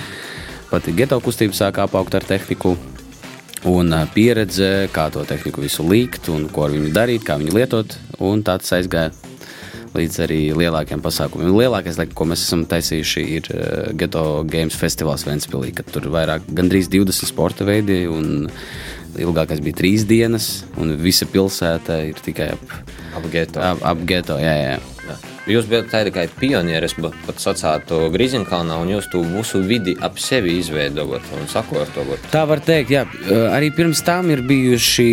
Pati 0.69 0.93
geto 0.97 1.21
kustība 1.21 1.57
sāka 1.57 1.85
apaugt 1.85 2.17
ar 2.17 2.25
tehniku. 2.25 2.75
Un 3.69 3.93
ā, 3.93 4.05
pieredze, 4.15 4.87
kā 4.95 5.09
to 5.13 5.25
tehniku 5.27 5.61
visu 5.61 5.83
likt, 5.85 6.29
un 6.31 6.47
ko 6.53 6.65
ar 6.65 6.73
viņu 6.73 6.93
darīt, 6.95 7.25
kā 7.27 7.37
viņu 7.41 7.57
lietot. 7.57 7.97
Un 8.23 8.41
tā 8.45 8.57
tas 8.61 8.79
aizgāja 8.79 9.13
līdz 9.95 10.19
arī 10.25 10.39
lielākiem 10.57 11.01
pasākumiem. 11.03 11.55
Lielākais, 11.57 11.97
laikam, 11.99 12.15
ko 12.19 12.27
mēs 12.29 12.43
esam 12.45 12.65
taisījuši, 12.69 13.23
ir 13.39 13.49
uh, 13.55 13.89
Geto 13.97 14.23
Games 14.49 14.77
festivāls 14.77 15.25
Ventspilī, 15.27 15.73
kad 15.79 15.89
tur 15.93 16.09
vairāk, 16.13 16.45
gandrīz 16.55 16.91
20 16.93 17.29
sporta 17.29 17.67
veidi 17.67 18.03
un 18.11 18.49
ilgākais 19.19 19.63
bija 19.65 19.79
trīs 19.79 20.05
dienas, 20.09 20.63
un 20.77 20.93
visa 21.01 21.25
pilsēta 21.29 22.01
ir 22.11 22.21
tikai 22.23 22.51
ap, 22.53 22.77
Ap 23.17 23.25
geto. 23.33 23.61
ap, 23.65 23.81
ap 23.89 24.05
geto. 24.07 24.37
Jā, 24.39 24.53
jā. 24.61 24.75
Jūs 25.49 25.65
bijat 25.69 25.89
tādi 25.91 26.11
kā 26.13 26.25
pionieris, 26.39 26.93
pat 26.99 27.41
sacāt 27.41 27.87
to 27.89 28.01
Grīziņkalnā, 28.13 28.77
un 28.81 28.91
jūs 28.93 29.09
to 29.11 29.23
visu 29.25 29.61
vidi 29.65 29.95
ap 30.05 30.19
sevi 30.21 30.57
izveidojat 30.59 31.31
un 31.37 31.47
sakārtojat. 31.49 32.29
Tā 32.33 32.43
var 32.49 32.61
teikt, 32.65 32.93
jā. 32.93 33.05
Arī 33.49 33.71
pirms 33.75 34.03
tam 34.05 34.29
ir 34.33 34.43
bijuši 34.45 35.07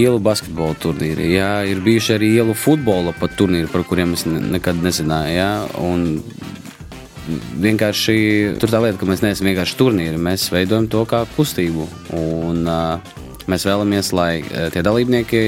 ielu 0.00 0.22
basketbola 0.22 0.78
turnīri, 0.80 1.32
jā. 1.36 1.52
ir 1.68 1.82
bijuši 1.84 2.16
arī 2.16 2.32
ielu 2.38 2.56
futbola 2.56 3.12
pat 3.18 3.36
turnīri, 3.36 3.70
par 3.72 3.84
kuriem 3.88 4.14
es 4.16 4.24
ne- 4.26 4.40
nekad 4.56 4.80
nezināju. 4.82 5.36
Jā. 5.36 5.52
Un 5.82 6.22
vienkārši 7.62 8.58
tur 8.60 8.72
tā 8.72 8.80
lieta, 8.82 8.98
ka 8.98 9.06
mēs 9.06 9.22
neesam 9.24 9.46
vienkārši 9.50 9.78
turnīri, 9.78 10.18
mēs 10.20 10.48
veidojam 10.52 10.88
to 10.90 11.04
kā 11.06 11.24
kustību. 11.36 11.86
Un, 12.18 12.66
uh, 12.66 12.98
Mēs 13.50 13.64
vēlamies, 13.66 14.12
lai 14.14 14.42
eh, 14.42 14.68
tie 14.74 14.82
dalībnieki 14.86 15.42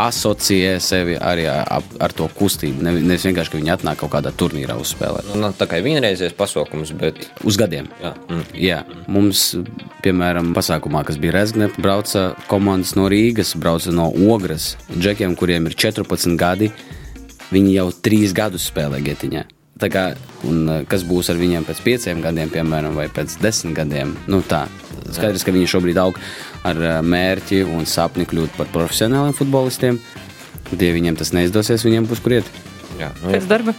asociē 0.00 0.76
sevi 0.82 1.16
arī 1.16 1.46
ar, 1.50 1.82
ar 2.00 2.12
to 2.16 2.28
kustību. 2.36 2.82
Ne- 2.84 2.94
Nevis 3.00 3.24
vienkārši, 3.28 3.52
ka 3.54 3.58
viņi 3.60 3.72
atnāk 3.76 4.00
kaut 4.02 4.12
kādā 4.16 4.32
turnīrā 4.32 4.76
uzspēlēt. 4.80 5.30
Nu, 5.36 5.50
tā 5.56 5.68
kā 5.70 5.80
vienreizējais 5.84 6.36
pasākums, 6.36 6.92
bet 6.96 7.28
Uz 7.44 7.56
gadiem. 7.56 7.88
jā, 8.02 8.12
mm. 8.28 8.44
Jā, 8.54 8.78
mums, 9.08 9.54
piemēram, 10.04 10.52
pasākumā, 10.56 11.04
kas 11.06 11.16
bija 11.22 11.32
Rezgne, 11.38 11.70
brauca 11.78 12.34
komandas 12.50 12.94
no 12.96 13.08
Rīgas, 13.08 13.54
brauca 13.56 13.92
no 13.92 14.10
Ogres. 14.32 14.76
Džekiem, 14.92 15.36
kuriem 15.36 15.66
ir 15.66 15.74
14 15.74 16.36
gadi, 16.36 16.70
viņi 17.52 17.76
jau 17.78 17.90
3 17.92 18.32
gadus 18.36 18.70
spēlē 18.70 19.02
getiņā. 19.04 19.44
Tā 19.76 19.90
kā, 19.92 20.16
un, 20.48 20.68
eh, 20.70 20.84
kas 20.88 21.02
būs 21.04 21.28
ar 21.28 21.36
viņiem 21.36 21.64
pēc 21.68 21.82
pieciem 21.84 22.22
gadiem, 22.24 22.48
piemēram, 22.48 22.94
vai 22.96 23.08
pēc 23.08 23.36
desmit 23.42 23.74
gadiem? 23.76 24.16
Nu, 24.26 24.40
tā. 24.40 24.66
Skaidrs, 25.12 25.44
ka 25.44 25.52
viņi 25.52 25.68
šobrīd 25.68 25.98
aug 26.00 26.16
ar 26.66 26.80
eh, 26.82 27.00
mērķi 27.02 27.62
un 27.70 27.86
sapni 27.88 28.26
kļūt 28.28 28.56
par 28.58 28.70
profesionāliem 28.74 29.34
futbolistiem. 29.36 30.00
Bet, 30.70 30.80
ja 30.82 30.94
viņiem 30.96 31.18
tas 31.18 31.30
neizdosies, 31.36 31.84
viņiem 31.86 32.08
būs 32.10 32.22
kur 32.24 32.40
iet. 32.40 32.48
jā, 32.98 33.12
nu, 33.22 33.30
Pēc 33.30 33.46
darba. 33.50 33.74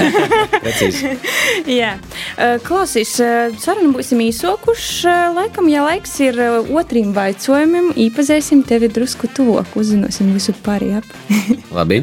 Precīzi. 0.62 1.16
Jā, 1.80 1.96
Eh, 2.40 2.56
klausīs, 2.64 3.10
eh, 3.20 3.50
sarunu 3.60 3.90
būsim 3.98 4.20
īsokuši. 4.24 5.10
Laikam, 5.36 5.66
ja 5.68 5.82
laiks 5.84 6.14
ir 6.24 6.38
otrim 6.72 7.10
vaicojumam, 7.12 7.90
iepazīsim 8.00 8.62
tevi 8.64 8.88
drusku 8.88 9.28
tuvāk, 9.36 9.74
uzzināsim 9.76 10.30
visu 10.32 10.54
pārējo. 10.64 11.02
Labi. 11.78 12.00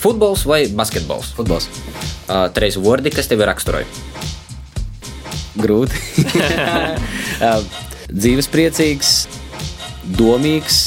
Futbols 0.00 0.46
vai 0.48 0.62
basketbols? 0.72 1.32
Futbols. 1.36 1.66
Uh, 2.30 2.46
Trīs 2.54 2.78
vārdi, 2.80 3.10
kas 3.12 3.26
tevi 3.28 3.44
raksturoja. 3.48 3.88
Grūti. 5.62 6.00
Dzīves 8.10 8.48
priecīgs, 8.50 9.10
domīgs. 10.18 10.78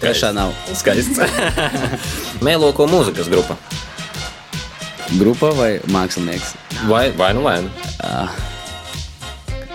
Trešā 0.00 0.30
nav. 0.36 0.52
Skaists. 0.76 1.20
Mēloko 2.46 2.86
mūzikas 2.88 3.28
grupa. 3.32 3.56
Grupa 5.18 5.50
vai 5.56 5.70
mākslinieks? 5.90 6.54
Vai, 6.88 7.10
vai 7.16 7.32
nu 7.36 7.44
vai 7.44 7.56
nu? 7.64 7.72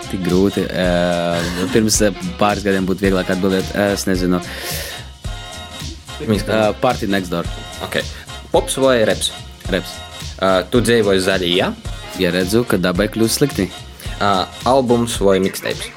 Tik 0.06 0.22
grūti. 0.22 0.62
Eh, 0.70 1.50
Pirms 1.74 1.98
pāris 2.40 2.66
gadiem 2.66 2.86
būtu 2.86 3.06
vieglāk 3.06 3.34
atbildēt. 3.34 3.74
Es 3.90 4.06
nezinu. 4.06 4.40
Uh, 6.26 6.70
Party 6.80 7.10
next 7.10 7.34
door. 7.34 7.46
Okay. 7.84 8.06
Pops 8.54 8.78
vai 8.80 9.02
reps? 9.06 9.34
Reps. 9.74 9.98
Uh, 10.38 10.62
tu 10.70 10.80
dzīvoji 10.80 11.26
zaļajā. 11.26 11.68
Ja 11.74 11.95
redzu, 12.24 12.64
ka 12.68 12.78
dabai 12.80 13.08
kļūst 13.12 13.40
slikti. 13.40 13.68
Uh, 14.16 14.46
albums 14.68 15.18
vai 15.20 15.36
mixtapes? 15.44 15.90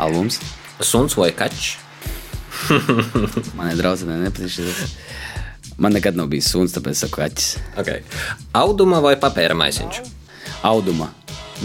Albums. 0.00 0.40
Suns 0.80 1.16
vai 1.16 1.30
kačs? 1.36 1.76
Manai 3.58 3.74
draudzenei 3.76 4.22
nepatīk 4.24 4.52
šis. 4.56 4.94
Man 5.76 5.92
nekad 5.92 6.16
nav 6.16 6.30
bijis 6.32 6.48
suns, 6.52 6.72
tāpēc 6.72 7.02
saku 7.02 7.20
acis. 7.26 7.56
Okay. 7.76 8.00
Auduma 8.56 9.02
vai 9.04 9.16
papēra 9.20 9.56
maisiņš? 9.58 10.00
Auduma. 10.64 11.10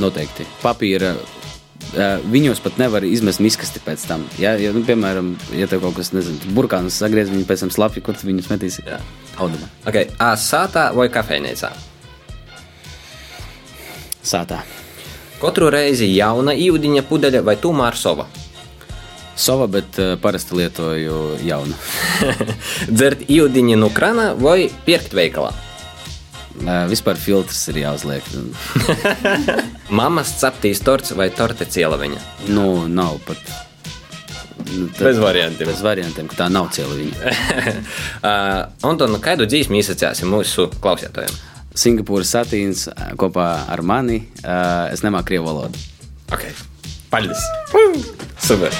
Noteikti. 0.01 0.43
Papīra. 0.63 1.13
Viņos 2.31 2.59
pat 2.63 2.77
nevar 2.79 3.03
izmest 3.07 3.41
miskasti 3.43 3.81
pēc 3.83 4.03
tam. 4.07 4.25
Ja, 4.39 4.53
ja, 4.59 4.71
nu, 4.75 4.83
piemēram, 4.87 5.33
ja 5.55 5.67
tev 5.71 5.83
kaut 5.83 5.97
kas, 5.97 6.11
nezinu, 6.15 6.51
burkāns 6.55 6.99
sagriez, 6.99 7.31
viņi 7.31 7.47
pēc 7.47 7.65
tam 7.65 7.71
slapji, 7.73 8.03
kur 8.05 8.19
tu 8.19 8.27
viņus 8.27 8.51
metīsi? 8.51 8.83
Jā. 8.87 8.99
Auduma. 9.39 9.71
Okay. 9.87 10.11
Uh, 10.19 10.35
sātā 10.39 10.89
vai 10.95 11.07
kafejnīcā? 11.11 11.71
Sātā. 14.23 14.61
Katru 15.41 15.71
reizi 15.73 16.05
jauna 16.13 16.53
īūdiņa 16.53 17.01
pudeļa 17.09 17.41
vai 17.45 17.55
tomēr 17.57 17.97
sova? 17.97 18.27
Sova, 19.41 19.65
bet 19.71 19.97
uh, 19.97 20.13
parasti 20.21 20.57
lietoju 20.59 21.39
jaunu. 21.47 21.73
Dzert 22.97 23.25
īūdiņu 23.25 23.79
no 23.81 23.89
krana 23.95 24.31
vai 24.37 24.69
pirkt 24.85 25.15
veikalā? 25.17 25.49
Uh, 26.61 26.85
vispār 26.91 27.17
filtrs 27.17 27.63
ir 27.71 27.81
jāuzliek. 27.81 28.27
Mamas 30.01 30.35
ceptīs 30.43 30.83
torts 30.85 31.15
vai 31.17 31.31
torte 31.33 31.65
cielaviņa? 31.65 32.21
Nu, 32.53 32.85
nav 32.91 33.17
pat. 33.25 33.41
Nu, 34.67 34.91
Bez 34.99 35.17
variantiem. 35.17 35.71
Bez 35.71 35.81
variantiem, 35.81 36.29
ka 36.29 36.43
tā 36.43 36.49
nav 36.53 36.69
cieliņa. 36.75 37.33
uh, 38.27 38.59
Antoni, 38.91 39.17
kādu 39.23 39.49
dzīsmu 39.49 39.81
izsacēsim 39.81 40.29
mūsu 40.29 40.69
klausītājiem? 40.83 41.39
Singapūras 41.71 42.33
satīns 42.35 42.87
kopā 43.19 43.47
ar 43.71 43.81
mani. 43.85 44.25
Uh, 44.43 44.91
es 44.91 45.05
nemāku 45.05 45.31
krievu 45.31 45.47
valodu. 45.47 45.79
Okay. 46.31 46.51
Paldies! 47.11 47.39
Super! 48.39 48.71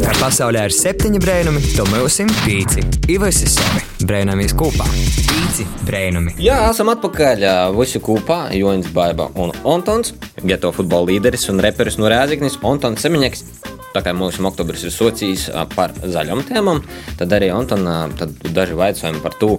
Kā 0.00 0.14
pasaulē 0.16 0.64
ir 0.66 0.74
septiņi 0.74 1.20
brēnumi, 1.22 1.60
to 1.76 1.84
mūsim 1.90 2.30
pīci. 2.40 2.82
Ivers 3.12 3.42
ir 3.44 3.50
savi. 3.52 3.82
Brēnamies 4.08 4.54
kopā. 4.58 4.86
Pīci 4.90 5.66
brēnumi. 5.86 6.34
Jā, 6.40 6.58
esam 6.70 6.90
atpakaļ. 6.94 7.44
Visi 7.78 8.02
kopā- 8.02 8.40
Joņš 8.60 8.90
Baiba 8.96 9.30
un 9.36 9.52
Antons, 9.62 10.14
geto 10.42 10.72
futbola 10.74 11.12
līderis 11.12 11.48
un 11.52 11.60
reperis 11.60 11.98
no 12.00 12.10
Rēzaknis, 12.10 12.58
Antons 12.64 13.06
Semiņeks. 13.06 13.44
Tā 13.90 14.04
kā 14.06 14.12
mūsu 14.14 14.44
oktobris 14.46 14.84
ir 14.86 14.94
sociījis 14.94 15.48
ā, 15.50 15.64
par 15.74 15.94
zaļām 15.98 16.44
tēmām, 16.46 16.82
tad 17.18 17.32
arī 17.34 17.50
Antona 17.54 18.04
tad 18.18 18.36
daži 18.54 18.78
jautājumi 18.78 19.22
par 19.24 19.34
to, 19.40 19.56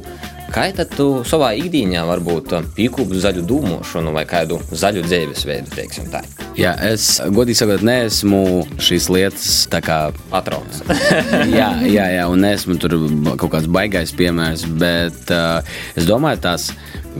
kā 0.52 0.68
tu 0.96 1.08
savā 1.28 1.52
ikdienā 1.60 2.04
varbūt 2.10 2.54
pīkūpu 2.76 3.20
zaļu 3.24 3.44
dūmošanu 3.48 4.14
vai 4.16 4.26
kādu 4.30 4.60
zaļu 4.72 5.04
dzīvesveidu, 5.08 5.72
teiksim 5.76 6.10
tā. 6.12 6.24
Jā, 6.60 6.74
es 6.84 7.22
godīgi 7.32 7.62
sakot, 7.62 7.84
neesmu 7.88 8.42
šīs 8.82 9.08
lietas 9.14 9.50
tā 9.72 9.80
kā 9.84 10.00
Atrauc. 10.36 10.82
jā, 11.60 11.70
jā, 11.88 12.08
jā, 12.18 12.28
un 12.32 12.44
esmu 12.48 12.78
tur 12.82 12.98
kaut 13.40 13.54
kāds 13.56 13.70
baisais 13.72 14.12
piemērs, 14.18 14.66
bet 14.82 15.32
uh, 15.32 15.62
es 15.96 16.10
domāju, 16.10 16.44
tās 16.44 16.72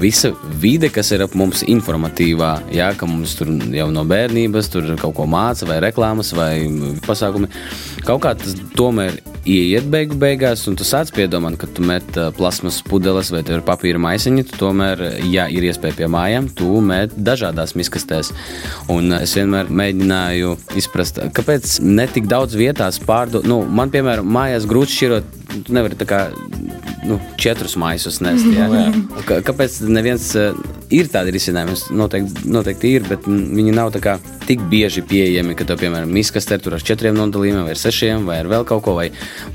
visa 0.02 0.32
vide, 0.62 0.92
kas 0.92 1.12
ir 1.16 1.24
ap 1.26 1.36
mums 1.40 1.64
informatīvā, 1.68 2.54
jā, 2.76 2.92
ka 3.00 3.08
mums 3.10 3.36
tur 3.40 3.52
jau 3.76 3.90
no 3.92 4.06
bērnības 4.08 4.72
tur 4.72 4.94
kaut 5.02 5.16
ko 5.20 5.28
māca, 5.30 5.68
vai 5.70 5.82
reklāmas, 5.84 6.34
vai 6.36 6.54
pasākumi. 7.08 7.52
Kaut 8.08 8.24
kā 8.26 8.36
tas 8.40 8.56
tomēr 8.76 9.20
ieiet 9.48 9.88
beigu 9.92 10.18
beigās, 10.22 10.64
un 10.70 10.78
tu 10.78 10.86
sāc 10.88 11.10
piedomāt, 11.16 11.58
ka 11.62 11.70
tu 11.70 11.84
met 11.86 12.18
plasmas 12.38 12.82
pudeles 12.86 13.32
vai 13.34 13.42
papīra 13.66 14.02
maisiņi, 14.02 14.46
tu 14.50 14.60
tomēr, 14.62 15.04
ja 15.32 15.48
ir 15.50 15.66
iespēja 15.70 15.98
pie 15.98 16.10
mājām, 16.12 16.50
tu 16.58 16.82
met 16.86 17.16
dažādās 17.18 17.76
miskastēs. 17.80 18.32
Un 18.94 19.14
es 19.18 19.36
vienmēr 19.38 19.72
mēģināju 19.82 20.56
izprast, 20.80 21.22
kāpēc 21.38 21.80
ne 21.86 22.08
tik 22.12 22.30
daudz 22.32 22.58
vietās 22.60 23.02
pārdot. 23.02 23.48
Nu, 23.50 23.62
man, 23.66 23.94
piemēram, 23.94 24.30
mājās 24.30 24.68
grūti 24.70 24.98
šķirot, 24.98 25.41
tu 25.66 25.74
nevari 25.76 25.98
tā 26.00 26.08
kā 26.10 26.20
nu, 27.08 27.18
četrus 27.42 27.76
maisus 27.82 28.22
nest. 28.24 28.46
Jā. 28.56 28.68
Kā- 29.28 29.42
Kāpēc 29.46 29.80
neviens 29.90 30.28
ir 30.92 31.10
tādi 31.12 31.34
risinājumi? 31.36 31.76
Noteikti, 31.98 32.46
noteikti 32.52 32.92
ir, 32.98 33.06
bet 33.10 33.26
viņi 33.28 33.74
nav 33.76 33.92
tā 33.96 34.02
kā 34.04 34.16
tik 34.48 34.64
bieži 34.72 35.04
pieejami, 35.08 35.56
ka 35.58 35.66
tev, 35.68 35.80
piemēram, 35.82 36.12
miskastē 36.12 36.58
tur 36.62 36.76
ar 36.78 36.84
četriem 36.86 37.16
nodalījumiem, 37.18 37.66
vai 37.68 37.76
ar 37.76 37.80
sešiem, 37.82 38.26
vai 38.28 38.40
ar 38.44 38.50
vēl 38.52 38.66
kaut 38.68 38.84
ko, 38.86 38.96
vai 38.98 39.10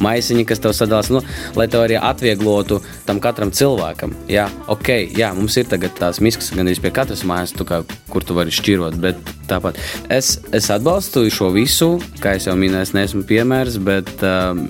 maisiņi, 0.05 0.47
kas 0.49 0.63
tev 0.65 0.75
sadalās, 0.77 1.11
nu, 1.13 1.21
lai 1.59 1.67
tev 1.73 1.85
arī 1.87 1.99
atvieglotu 2.01 2.81
tam 3.09 3.21
katram 3.25 3.53
cilvēkam. 3.55 4.15
Jā, 4.33 4.47
ok, 4.73 4.93
jā, 5.19 5.33
mums 5.37 5.57
ir 5.61 5.69
tagad 5.71 5.95
tās 5.99 6.21
miskas 6.25 6.51
gandrīz 6.57 6.81
pie 6.83 6.93
katras 6.97 7.25
mājas, 7.29 7.53
tu 7.57 7.67
kā, 7.69 7.83
kur 8.13 8.25
tu 8.27 8.37
vari 8.39 8.55
šķirot, 8.55 8.97
bet 9.03 9.21
tāpat 9.51 9.79
es, 10.13 10.37
es 10.57 10.71
atbalstu 10.73 11.27
šo 11.33 11.53
visu, 11.55 11.97
kā 12.23 12.37
jau 12.41 12.57
minēju, 12.59 12.89
es 12.89 12.95
neesmu 12.97 13.25
piemērs, 13.29 13.77
bet 13.87 14.11
um, 14.27 14.67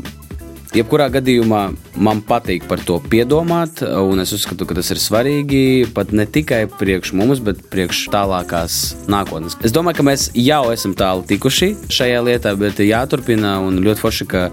Jebkurā 0.76 1.06
gadījumā 1.08 1.60
man 2.04 2.18
patīk 2.20 2.66
par 2.68 2.82
to 2.84 2.98
piedomāt, 3.00 3.80
un 3.80 4.20
es 4.20 4.34
uzskatu, 4.36 4.66
ka 4.68 4.76
tas 4.76 4.90
ir 4.92 5.00
svarīgi 5.00 5.86
pat 5.96 6.12
ne 6.12 6.26
tikai 6.28 6.66
priekš 6.68 7.14
mums, 7.16 7.40
bet 7.40 7.62
priekš 7.72 8.02
tālākās 8.12 8.80
nākotnes. 9.08 9.56
Es 9.64 9.72
domāju, 9.72 10.02
ka 10.02 10.08
mēs 10.10 10.28
jau 10.36 10.66
esam 10.74 10.92
tālu 10.98 11.24
tikuši 11.30 11.70
šajā 11.96 12.20
lietā, 12.28 12.52
bet 12.60 12.82
jāturpina 12.84 13.56
un 13.64 13.80
ļoti 13.86 14.04
forši, 14.04 14.28
ka 14.28 14.50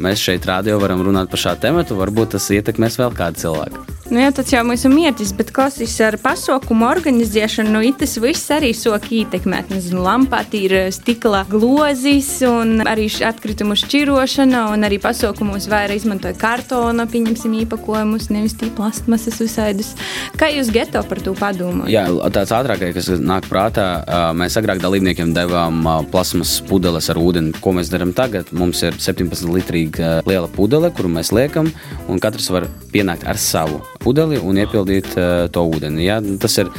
mēs 0.00 0.24
šeit 0.24 0.48
rādio 0.48 0.78
varam 0.80 1.04
runāt 1.04 1.28
par 1.28 1.44
šādu 1.44 1.66
tematu. 1.66 2.00
Varbūt 2.00 2.38
tas 2.38 2.48
ietekmēs 2.56 2.96
vēl 3.02 3.12
kādu 3.20 3.44
cilvēku. 3.44 3.93
Nu, 4.12 4.20
jā, 4.20 4.28
tas 4.36 4.50
jau 4.52 4.60
mums 4.68 4.82
ir 4.84 4.92
mērķis, 4.92 5.30
bet 5.32 5.48
klausīs 5.54 5.94
ar 6.04 6.18
pasaukumu 6.20 6.84
organizēšanu, 6.90 7.70
nu, 7.72 7.80
tas 7.96 8.18
viss 8.20 8.50
arī 8.52 8.74
sok 8.76 9.06
ietekmēt. 9.16 9.70
Nezinu, 9.72 10.02
lampāt 10.04 10.52
ir 10.58 10.74
stikla 10.92 11.46
glozis 11.48 12.28
un 12.44 12.82
arī 12.84 13.06
atkritumu 13.24 13.72
šķirošana, 13.80 14.66
un 14.74 14.84
arī 14.84 14.98
pasaukumos 15.00 15.70
vairāk 15.72 16.02
izmantoja 16.02 16.36
kartona, 16.36 17.06
pieņemsim 17.08 17.54
īpakojumus, 17.62 18.28
nevis 18.34 18.56
tī 18.60 18.68
plastmasas 18.76 19.40
visādus. 19.40 19.94
Kā 20.36 20.50
jūs 20.52 20.68
geto 20.74 21.00
par 21.08 21.22
to 21.24 21.32
padomājat? 21.38 21.94
Jā, 21.94 22.04
tāds 22.36 22.52
ātrākais, 22.58 22.92
kas 22.98 23.24
nāk 23.24 23.48
prātā, 23.48 23.88
mēs 24.36 24.60
agrāk 24.60 24.84
dalībniekiem 24.84 25.32
devām 25.32 25.80
plasmas 26.12 26.58
pudeles 26.68 27.08
ar 27.08 27.22
ūdeni. 27.22 27.56
Ko 27.64 27.72
mēs 27.72 27.88
darām 27.94 28.12
tagad? 28.12 28.52
Mums 28.52 28.84
ir 28.84 29.00
17 29.00 29.48
litrīga 29.48 30.18
liela 30.28 30.52
pudele, 30.52 30.92
kuru 30.92 31.08
mēs 31.16 31.32
liekam, 31.32 31.72
un 32.04 32.20
katrs 32.20 32.52
var 32.52 32.68
pienākt 32.92 33.24
ar 33.24 33.40
savu 33.40 33.80
pudeli 34.04 34.38
un 34.40 34.60
iepildīt 34.60 35.16
uh, 35.16 35.46
to 35.52 35.64
ūdeni. 35.72 36.04
Ja? 36.06 36.20
Tas 36.40 36.58
ir 36.62 36.70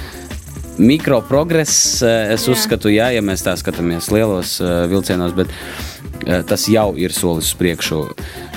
mikro 0.77 1.21
progress, 1.25 2.01
uh, 2.03 2.31
es 2.35 2.45
jā. 2.45 2.55
uzskatu, 2.55 2.93
jā, 2.93 3.11
ja 3.15 3.25
mēs 3.25 3.45
tā 3.45 3.55
skatāmies 3.59 4.11
lielos 4.13 4.59
uh, 4.63 4.85
vilcienos, 4.91 5.35
bet 5.37 5.51
uh, 5.51 6.41
tas 6.47 6.67
jau 6.71 6.91
ir 6.99 7.15
solis 7.15 7.51
uz 7.51 7.57
priekšu. 7.59 8.03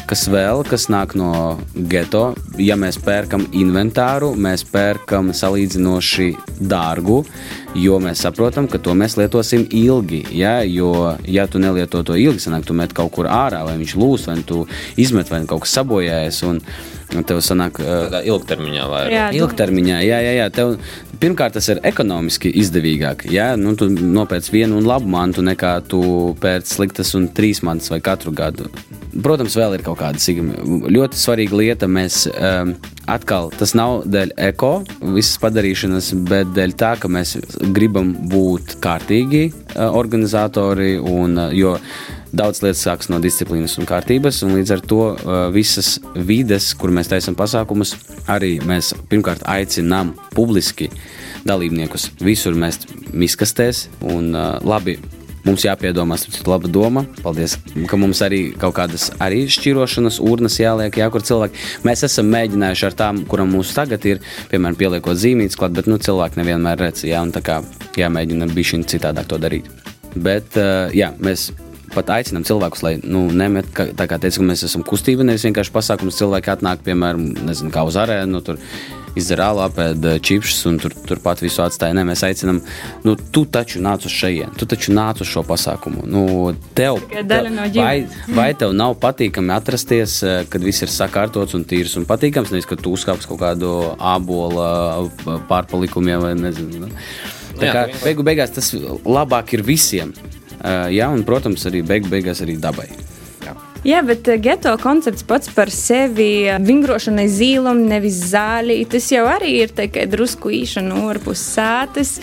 Kas 0.09 0.23
vēl, 0.33 0.63
kas 0.65 0.87
nāk 0.89 1.13
no 1.21 1.59
geto, 1.93 2.31
ja 2.57 2.79
mēs 2.81 2.97
pērkam 3.05 3.43
inventāru, 3.53 4.31
mēs 4.41 4.63
pērkam 4.65 5.35
salīdzinoši 5.37 6.31
dārgu, 6.65 7.19
jo 7.77 7.99
mēs 8.01 8.23
saprotam, 8.25 8.71
ka 8.73 8.81
to 8.81 8.97
mēs 8.97 9.19
lietosim 9.21 9.67
ilgi. 9.69 10.23
Ja? 10.33 10.63
Jo, 10.65 11.19
ja 11.29 11.45
tu 11.45 11.61
nelieto 11.61 12.01
to 12.01 12.17
ilgi, 12.17 12.41
sanāk, 12.47 12.65
tu 12.65 12.77
met 12.79 12.97
kaut 12.97 13.13
kur 13.19 13.29
ārā, 13.29 13.61
vai 13.69 13.77
viņš 13.83 13.99
lūs, 14.01 14.25
vai 14.31 14.39
tu 14.49 14.65
izmet, 14.97 15.29
vai 15.29 15.45
kaut 15.45 15.67
kas 15.67 15.77
sabojājies. 15.77 16.41
Un, 16.49 16.65
Un 16.65 16.98
tev 17.29 17.41
sanāk, 17.45 17.81
tādā 17.81 18.21
ilgtermiņā 18.29 18.89
vai 18.91 19.03
jā, 19.13 19.29
ilgtermiņā. 19.39 20.01
Jā, 20.05 20.19
jā, 20.25 20.33
jā. 20.43 20.49
Tev, 20.55 20.75
pirmkārt, 21.23 21.57
tas 21.57 21.69
ir 21.73 21.81
ekonomiski 21.89 22.53
izdevīgāk. 22.63 23.27
Jā, 23.33 23.51
nu, 23.61 23.75
tu 23.79 23.89
nopērci 23.89 24.53
vienu 24.55 24.79
un 24.81 24.89
labu 24.89 25.09
mantu, 25.13 25.45
nekā 25.47 25.73
tu 25.89 26.03
pērci 26.43 26.77
sliktas 26.77 27.15
un 27.19 27.31
trīs 27.35 27.63
mantas 27.67 27.93
vai 27.93 28.01
katru 28.05 28.35
gadu. 28.37 28.69
Protams, 29.25 29.57
vēl 29.59 29.79
ir 29.79 29.87
kaut 29.87 30.01
kāda 30.03 30.21
sigma. 30.23 30.61
Ļoti 30.93 31.19
svarīga 31.19 31.59
lieta. 31.59 31.89
Mēs 31.89 32.27
um, 32.29 32.75
atkal, 33.11 33.49
tas 33.57 33.73
nav 33.79 34.05
dēļ 34.11 34.35
eko 34.51 34.73
visas 35.17 35.41
padarīšanas, 35.43 36.13
bet 36.29 36.53
dēļ 36.57 36.77
tā, 36.79 36.93
ka 37.01 37.11
mēs 37.13 37.39
gribam 37.75 38.13
būt 38.29 38.79
kārtīgi 38.85 39.49
uh, 39.49 39.89
organizatori. 39.97 40.97
Un, 41.01 41.41
uh, 41.41 41.57
jo 41.57 41.79
daudz 42.33 42.63
lietas 42.63 42.83
sākas 42.85 43.11
no 43.13 43.21
disciplīnas 43.23 43.79
un 43.81 43.89
kārtības, 43.89 44.43
un 44.47 44.57
līdz 44.59 44.75
ar 44.77 44.83
to 44.85 45.03
uh, 45.13 45.37
visas 45.55 45.97
vides, 46.15 46.73
kur 46.79 46.93
mēs 46.95 47.11
taisām 47.13 47.37
pasākumus, 47.39 47.95
arī 48.31 48.59
mēs 48.69 48.95
pirmkārt 49.11 49.45
aicinām 49.49 50.15
publiski 50.35 50.91
dalībniekus 51.49 52.11
visur 52.21 52.57
mest 52.59 52.89
miskastēs 53.13 53.87
un 54.09 54.35
uh, 54.35 54.59
labi. 54.65 54.99
Mums 55.47 55.63
jāpiedomā, 55.65 56.17
tas 56.21 56.41
ir 56.43 56.49
laba 56.51 56.69
doma. 56.69 57.05
Paldies, 57.23 57.55
ka 57.89 57.97
mums 57.97 58.19
arī 58.27 58.41
kaut 58.59 58.75
kādas 58.77 59.07
arī 59.23 59.47
šķirošanas 59.49 60.19
urnas 60.21 60.59
jāliek, 60.61 60.99
jā, 61.01 61.07
kur 61.15 61.25
cilvēki. 61.25 61.63
Mēs 61.89 62.03
esam 62.05 62.29
mēģinājuši 62.35 62.85
ar 62.91 62.97
tām, 62.99 63.23
kuram 63.31 63.55
mums 63.55 63.71
tagad 63.73 64.05
ir, 64.11 64.21
piemēram, 64.51 64.77
pieliekot 64.77 65.17
zīmītes 65.17 65.57
klāt, 65.57 65.73
bet 65.79 65.89
nu, 65.89 65.97
cilvēki 66.05 66.43
nevienmēr 66.43 66.83
redz, 66.83 67.07
jā, 67.09 67.23
un 67.25 67.33
tā 67.33 67.41
kā 67.47 67.63
jāmēģina 67.97 68.51
bišķiņ 68.51 68.85
citādāk 68.93 69.31
to 69.31 69.41
darīt. 69.41 69.71
Bet, 70.19 70.59
uh, 70.59 70.91
jā, 70.93 71.15
mēs 71.23 71.49
pat 71.99 72.15
aicinām 72.19 72.47
cilvēkus, 72.49 72.85
lai 72.87 72.95
nu, 73.03 73.27
nemet, 73.35 73.69
ka, 73.75 73.91
tā 73.99 74.09
kā 74.11 74.21
teicu, 74.23 74.43
ka 74.43 74.51
mēs 74.53 74.65
esam 74.69 74.87
kustība, 74.87 75.27
nevis 75.27 75.47
vienkārši 75.49 75.75
pasākums. 75.75 76.19
Cilvēki 76.19 76.55
atnāk, 76.55 76.87
piemēram, 76.87 77.27
nezinu, 77.49 77.75
kā 77.75 77.85
uz 77.89 77.99
arēnu, 78.01 78.39
nu, 78.39 78.45
tur 78.45 78.63
izdzer 79.19 79.41
ālu, 79.43 79.63
apēd 79.65 80.05
čipsus 80.25 80.61
un 80.69 80.79
tur, 80.83 80.95
turpat 81.09 81.43
visu 81.43 81.63
atstāja. 81.65 81.97
Nē, 81.97 82.05
mēs 82.09 82.23
aicinām, 82.27 82.61
nu, 83.07 83.15
tu 83.35 83.45
taču 83.51 83.83
nāc 83.85 84.07
uz 84.09 84.15
šejienes, 84.15 84.57
tu 84.61 84.69
taču 84.71 84.95
nāc 84.97 85.23
uz 85.25 85.31
šo 85.31 85.43
pasākumu. 85.49 86.05
Nu, 86.11 86.25
tev, 86.79 87.01
tev, 87.11 87.51
no 87.55 87.67
vai, 87.79 87.97
vai 88.35 88.51
tev 88.59 88.75
nav 88.77 88.99
patīkami 89.03 89.55
atrasties, 89.55 90.21
eh, 90.23 90.45
kad 90.51 90.65
viss 90.65 90.85
ir 90.87 90.93
sakārtots 90.93 91.57
un 91.59 91.67
tīrs 91.69 91.97
un 92.01 92.07
patīkams, 92.09 92.53
nevis, 92.55 92.69
ka 92.69 92.79
tu 92.79 92.95
uzkāpsi 92.97 93.31
kaut 93.31 93.43
kādu 93.43 93.75
ābola 93.97 94.69
pārpalikumiem 95.51 96.23
vai 96.29 96.35
nezinu. 96.39 96.87
Nu. 96.87 96.93
Tā 97.59 97.73
kā 97.75 97.87
beigu 98.05 98.27
beigās 98.27 98.53
tas 98.55 98.71
labāk 99.03 99.57
ir 99.57 99.65
visiem. 99.67 100.15
Uh, 100.59 100.89
jā, 100.91 101.11
un, 101.13 101.23
protams, 101.27 101.67
arī 101.71 101.85
beigu 101.87 102.11
beigās 102.13 102.43
arī 102.45 102.59
dabai. 102.61 102.89
Jā. 103.87 104.01
Bet 104.03 104.27
geto 104.43 104.73
koncepts 104.83 105.23
pats 105.27 105.51
par 105.55 105.71
sevi 105.71 106.49
vingrošanai 106.67 107.29
zīlam, 107.31 107.85
nevis 107.87 108.17
zālī. 108.33 108.81
Tas 108.91 109.07
jau 109.13 109.23
arī 109.31 109.53
ir 109.63 109.75
tikai 109.75 110.09
drusku 110.11 110.51
īšana, 110.55 110.99
ārpus 111.13 111.45
sātes, 111.55 112.17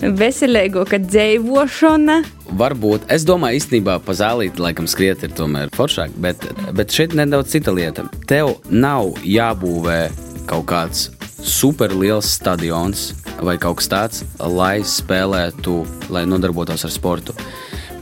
veselīgāka 0.00 1.00
dzīvošana. 1.02 2.20
Varbūt. 2.54 3.08
Es 3.10 3.26
domāju, 3.26 3.58
īstenībā 3.58 3.98
pa 4.06 4.14
zālīti 4.14 4.62
laikam 4.62 4.86
skriet 4.90 5.26
ir 5.26 5.34
tomēr 5.34 5.72
foršāk, 5.74 6.14
bet, 6.22 6.46
bet 6.76 6.94
šeit 6.94 7.16
nedaudz 7.18 7.50
cita 7.56 7.74
lieta. 7.74 8.06
Tev 8.30 8.60
nav 8.70 9.16
jābūvē 9.26 9.98
kaut 10.46 10.68
kāds 10.70 11.08
superliels 11.44 12.30
stadions 12.38 13.10
vai 13.44 13.58
kaut 13.58 13.82
kas 13.82 13.90
tāds, 13.90 14.24
lai 14.38 14.78
spēlētu, 14.86 15.80
lai 16.14 16.22
nodarbotos 16.30 16.86
ar 16.86 16.94
sportu 16.94 17.34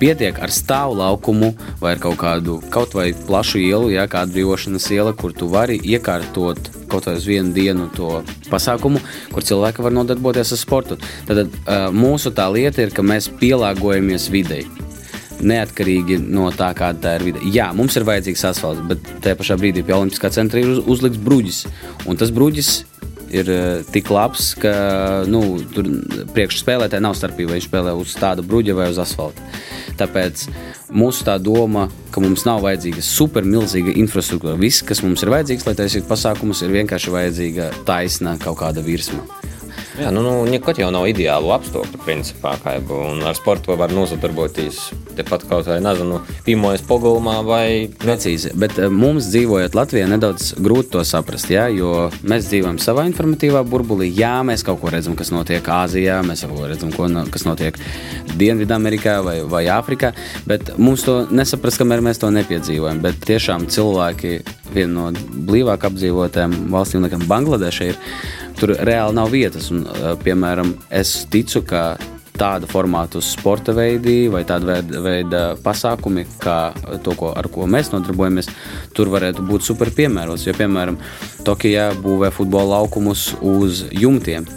pietiek 0.02 0.38
ar 0.42 0.50
stāvu 0.50 0.96
laukumu 0.98 1.52
vai 1.80 1.94
ar 1.94 2.02
kaut 2.02 2.18
kādu 2.18 2.58
kaut 2.74 2.96
vai 2.98 3.12
plašu 3.14 3.60
ielu, 3.62 3.92
ja 3.94 4.08
kāda 4.10 4.34
brīvošanas 4.34 4.88
iela, 4.94 5.14
kur 5.14 5.34
tu 5.36 5.46
vari 5.52 5.78
iekārtot 5.78 6.72
kaut 6.90 7.06
vai 7.06 7.16
uz 7.20 7.26
vienu 7.28 7.54
dienu 7.54 7.88
to 7.94 8.10
pasākumu, 8.50 9.00
kur 9.32 9.46
cilvēki 9.46 9.84
var 9.84 9.94
nodarboties 9.94 10.52
ar 10.52 10.60
sportu. 10.60 10.98
Tad 11.28 11.44
uh, 11.46 11.88
mūsu 11.94 12.34
tā 12.34 12.48
lieta 12.52 12.84
ir, 12.84 12.94
ka 12.94 13.04
mēs 13.06 13.30
pielāgojamies 13.40 14.28
videi. 14.32 14.66
Neatkarīgi 15.42 16.20
no 16.22 16.50
tā, 16.54 16.70
kāda 16.78 17.00
tā 17.02 17.16
ir 17.18 17.26
vide. 17.30 17.42
Jā, 17.54 17.72
mums 17.74 17.96
ir 17.98 18.06
vajadzīgs 18.06 18.44
asfalts, 18.52 18.82
bet 18.90 19.08
tajā 19.24 19.38
pašā 19.40 19.56
brīdī 19.58 19.82
pie 19.86 19.96
Olimpiskā 19.96 20.30
centra 20.34 20.60
ir 20.62 20.70
uz, 20.76 20.82
uzlikts 20.86 21.18
bruģis. 21.22 21.64
Un 22.06 22.20
tas 22.20 22.30
bruģis 22.34 22.82
ir 23.32 23.50
tik 23.92 24.10
labs, 24.12 24.52
ka 24.60 24.72
nu, 25.30 25.42
tur 25.72 25.88
priekšspēlētāji 26.36 27.04
nav 27.04 27.16
starpība, 27.18 27.52
vai 27.52 27.60
viņš 27.60 27.68
spēlē 27.70 27.94
uz 27.98 28.14
tāda 28.20 28.44
bruģa 28.46 28.76
vai 28.78 28.90
uz 28.92 29.00
asfalta. 29.02 29.44
Tāpēc 30.00 30.46
mūsu 30.92 31.26
tā 31.26 31.38
doma, 31.40 31.86
ka 32.12 32.22
mums 32.24 32.44
nav 32.48 32.62
vajadzīga 32.64 33.04
supermilzīga 33.04 33.96
infrastruktūra. 34.02 34.58
Viss, 34.60 34.84
kas 34.86 35.02
mums 35.04 35.24
ir 35.24 35.32
vajadzīgs, 35.32 35.66
lai 35.68 35.76
taisītu 35.78 36.08
pasākumus, 36.10 36.64
ir 36.64 36.76
vienkārši 36.76 37.16
vajadzīga 37.16 37.70
taisna 37.88 38.36
kaut 38.42 38.60
kāda 38.62 38.84
virsma. 38.84 39.24
Jā, 39.92 40.08
nu, 40.08 40.22
nu 40.24 40.30
nekad 40.48 40.78
jau 40.80 40.86
nav 40.88 41.04
ideālu 41.10 41.50
apstākļu, 41.52 41.98
principā, 42.00 42.54
un 42.96 43.20
ar 43.28 43.36
sportu 43.36 43.74
var 43.76 43.92
nosadarboties. 43.92 44.78
Tepat 45.18 45.44
kaut 45.50 45.66
vai, 45.68 45.82
nezinu, 45.84 46.22
pirmojas 46.46 46.84
pogulmā 46.88 47.34
vai. 47.44 47.66
Precīzi, 48.00 48.54
bet 48.56 48.78
eh, 48.80 48.88
mums 48.88 49.28
dzīvojot 49.28 49.76
Latvijā 49.76 50.06
nedaudz 50.08 50.54
grūti 50.64 50.94
to 50.94 51.04
saprast, 51.04 51.50
jā, 51.52 51.66
jo 51.76 52.08
mēs 52.24 52.48
dzīvojam 52.48 52.80
savā 52.80 53.04
informatīvā 53.10 53.60
burbulī. 53.68 54.08
Jā, 54.16 54.38
mēs 54.48 54.64
kaut 54.64 54.80
ko 54.80 54.94
redzam, 54.94 55.18
kas 55.18 55.32
notiek 55.34 55.68
Āzijā, 55.68 56.22
mēs 56.24 56.46
kaut 56.46 56.56
ko 56.56 56.72
redzam, 56.72 56.94
ko, 56.96 57.10
kas 57.34 57.44
notiek 57.44 57.76
Dienvidamerikā 58.40 59.18
vai, 59.26 59.36
vai 59.44 59.66
Āfrikā, 59.76 60.14
bet 60.48 60.72
mums 60.80 61.04
to 61.04 61.26
nesaprast, 61.28 61.82
kamēr 61.82 62.00
mēs 62.08 62.22
to 62.22 62.32
nepiedzīvojam. 62.32 63.04
Bet 63.04 63.20
tiešām 63.28 63.68
cilvēki, 63.68 64.38
viena 64.74 65.10
no 65.10 65.26
blīvāk 65.48 65.86
apdzīvotām 65.88 66.56
valstīm, 66.72 67.04
laikam 67.04 67.26
Bangladeša 67.30 67.90
ir 67.92 68.00
tur 68.60 68.74
reāli 68.78 69.16
nav 69.18 69.30
vietas. 69.32 69.70
Un, 69.74 69.84
piemēram, 70.24 70.74
es 70.90 71.22
ticu, 71.32 71.64
ka 71.66 71.92
tāda 72.38 72.68
formāta 72.70 73.20
sporta 73.22 73.74
veidi 73.76 74.26
vai 74.32 74.42
tāda 74.48 74.80
veida 75.04 75.42
pasākumi, 75.62 76.24
kā 76.42 76.72
to, 77.04 77.14
ko, 77.18 77.32
ar 77.36 77.48
ko 77.52 77.68
mēs 77.70 77.92
nodarbojamies, 77.92 78.50
tur 78.96 79.12
varētu 79.12 79.44
būt 79.46 79.66
super 79.68 79.92
piemērots. 79.94 80.48
Jo, 80.48 80.56
piemēram, 80.58 80.98
Tokijā 81.46 81.92
būvē 82.02 82.32
futbola 82.34 82.78
laukumus 82.78 83.32
uz 83.40 83.86
jumtiem. 83.92 84.48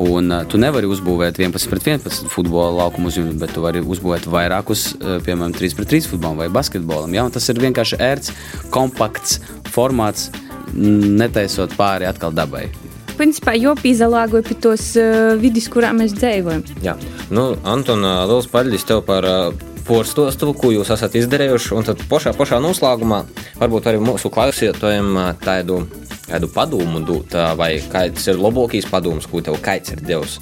Un 0.00 0.32
uh, 0.34 0.42
tu 0.50 0.58
nevari 0.58 0.88
uzbūvēt 0.90 1.38
11 1.38 1.70
pret 1.70 1.86
11 1.92 2.30
futbola 2.32 2.72
laukumu 2.82 3.10
uz 3.10 3.18
jumta, 3.18 3.36
bet 3.44 3.52
tu 3.54 3.62
vari 3.62 3.82
uzbūvēt 3.82 4.26
vairākus, 4.30 4.88
uh, 4.98 5.18
piemēram, 5.24 5.54
3 5.54 5.76
pret 5.78 5.92
3 5.92 6.10
futbolam 6.10 6.40
vai 6.42 6.48
basketbolam. 6.52 7.14
Ja? 7.14 7.26
Un 7.26 7.34
tas 7.34 7.46
ir 7.50 7.62
vienkārši 7.62 8.00
ērts, 8.02 8.34
kompakts 8.74 9.38
formāts, 9.70 10.32
netaisot 10.74 11.76
pāri 11.78 12.10
atkal 12.10 12.34
dabai 12.34 12.68
principā 13.14 13.52
jāpīzalāgoja 13.54 14.42
pie 14.42 14.56
tos 14.58 14.88
uh, 14.98 15.36
vidus, 15.38 15.68
kurā 15.70 15.92
mēs 15.94 16.16
dzīvojam. 16.18 16.64
Jā, 16.82 16.96
nu, 17.30 17.52
Antona, 17.62 18.24
liels 18.26 18.48
paldies 18.50 18.82
tev 18.88 19.04
par 19.06 19.28
uh, 19.28 19.73
porstostu, 19.86 20.52
ko 20.56 20.72
jūs 20.74 20.90
esat 20.94 21.16
izdarījuši, 21.20 21.72
un 21.76 21.86
tad 21.86 22.02
pašā, 22.10 22.34
pašā 22.36 22.60
noslēgumā 22.64 23.20
varbūt 23.60 23.90
arī 23.90 24.00
mūsu 24.02 24.30
klausītājiem 24.32 25.16
tādu, 25.44 25.82
tādu 26.26 26.50
padomu 26.54 27.02
dot, 27.06 27.36
vai 27.58 27.76
kāds 27.92 28.28
ir 28.30 28.40
labākais 28.40 28.88
padoms, 28.90 29.28
ko 29.30 29.42
tev 29.44 29.60
kaits 29.64 29.94
ir 29.94 30.04
devis. 30.04 30.38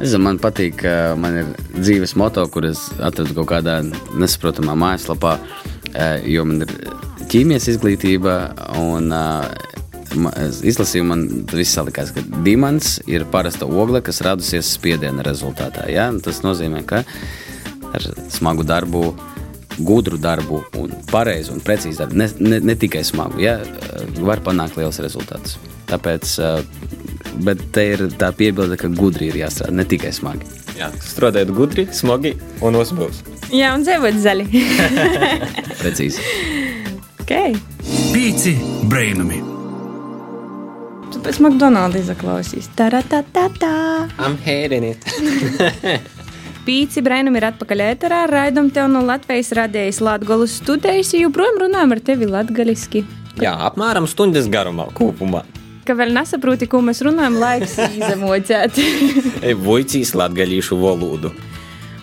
Zinu, 0.00 0.22
man 0.24 0.38
patīk, 0.40 0.78
ka 0.80 0.94
man 1.20 1.42
ir 1.42 1.50
dzīves 1.76 2.16
moto, 2.16 2.46
kuras 2.52 2.86
atradu 3.04 3.36
kaut 3.36 3.50
kādā 3.50 3.80
nesaprotamā 4.16 4.76
mājaslapā, 4.80 5.34
jo 6.24 6.46
man 6.48 6.64
ir 6.64 6.72
ķīmijas 7.28 7.68
izglītība. 7.74 8.38
Un, 8.80 9.12
izlasīju, 10.10 11.04
man 11.06 11.20
viss 11.52 11.76
salikās, 11.76 12.10
ka 12.14 12.24
dimants 12.42 12.96
ir 13.10 13.26
parasta 13.30 13.68
ogle, 13.68 14.00
kas 14.02 14.22
radusies 14.26 14.72
spiediena 14.74 15.22
rezultātā. 15.26 15.86
Ja? 15.92 16.08
Tas 16.24 16.42
nozīmē, 16.42 16.82
ka 16.88 17.04
ar 17.94 18.06
smagu 18.30 18.64
darbu, 18.66 19.14
gudru 19.80 20.18
darbu, 20.20 20.62
un 20.80 20.92
pareizu 21.10 21.54
un 21.54 21.62
precīzu 21.64 22.02
darbu, 22.02 22.18
ne, 22.20 22.28
ne, 22.40 22.60
ne 22.70 22.76
tikai 22.78 23.02
smagu, 23.06 23.40
ja? 23.42 23.58
var 24.20 24.42
panākt 24.44 24.78
liels 24.78 25.00
rezultātus. 25.02 25.56
Tāpēc, 25.90 26.32
eh, 26.44 26.62
bet 27.46 27.62
te 27.74 27.86
ir 27.94 28.06
tā 28.20 28.30
piebilde, 28.36 28.78
ka 28.78 28.90
gudri 28.94 29.30
ir 29.30 29.40
jāstrādā, 29.42 29.74
ne 29.80 29.86
tikai 29.88 30.12
smagi. 30.14 30.46
Jā, 30.78 30.90
strādājot 31.04 31.52
gudri, 31.56 31.86
smagi 31.92 32.36
un 32.64 32.78
uzbūvs. 32.80 33.24
Jā, 33.50 33.72
un 33.74 33.84
dzīvot 33.84 34.20
zaļi. 34.22 34.46
Precīzi. 35.80 36.22
okay. 37.24 37.56
Pīci 38.14 38.54
brainami. 38.90 39.42
Tu 41.10 41.18
pēc 41.24 41.40
McDonald's 41.42 41.98
izaklausīs. 41.98 42.70
Taratatata. 42.78 43.74
I'm 44.18 44.38
heading 44.38 44.84
it. 44.84 46.10
Pīci 46.66 47.00
Brainam 47.00 47.38
ir 47.38 47.46
atpakaļ 47.48 47.82
ēterā. 47.86 48.24
Raidam 48.28 48.68
tev 48.74 48.90
no 48.92 49.00
Latvijas 49.06 49.52
radējas 49.56 50.00
Latgolas 50.04 50.58
studijas. 50.60 51.14
Joprojām 51.16 51.56
runājam 51.62 51.94
ar 51.96 52.02
tevi 52.04 52.28
latgaliski. 52.28 53.04
Jā, 53.40 53.54
apmēram 53.70 54.08
stundas 54.10 54.50
garumā 54.52 54.90
kopumā. 54.96 55.44
Ka 55.88 55.96
vēl 55.96 56.12
nesaproti, 56.12 56.68
ko 56.68 56.82
mēs 56.84 57.00
runājam, 57.06 57.38
laiks 57.40 57.78
izemocēt. 57.86 58.80
Vojcīs 59.66 60.12
latgalīšu 60.18 60.76
valodu. 60.82 61.32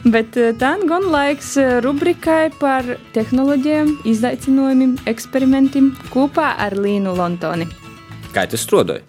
Bet 0.07 0.37
eh, 0.39 0.53
tā 0.57 0.73
gan 0.89 1.05
laiks 1.13 1.51
eh, 1.61 1.77
rubrikai 1.83 2.49
par 2.57 2.87
tehnoloģijām, 3.13 3.93
izaicinājumiem, 4.09 4.97
eksperimentiem 5.09 5.91
kopā 6.13 6.55
ar 6.65 6.77
Līnu 6.79 7.13
Lontoni. 7.17 7.69
Kā 8.33 8.47
tas 8.49 8.65
strādāja? 8.65 9.05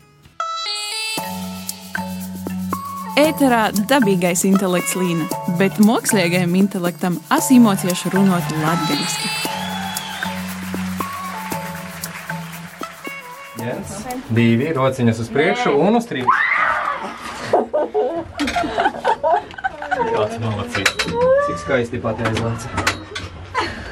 Ēterā 3.18 3.72
dabīgais 3.90 4.44
intelekts 4.46 4.92
līna, 4.94 5.24
bet 5.58 5.80
mākslīgajam 5.82 6.52
intelektam 6.54 7.16
asimocieši 7.34 8.12
runāt 8.14 8.52
latviešu. 8.60 9.30
Viens, 13.58 13.96
divi, 14.30 14.70
rociņas 14.76 15.24
uz 15.24 15.32
priekšu 15.34 15.74
un 15.82 15.98
uz 15.98 16.06
trīs. 16.06 16.30
Ļoti 20.14 20.40
malacīgi. 20.46 21.18
Cik 21.48 21.60
skaisti 21.64 22.02
pateicis. 22.06 22.70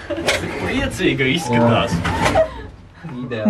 Cik 0.07 0.59
priecīga 0.63 1.31
izskatās. 1.35 1.99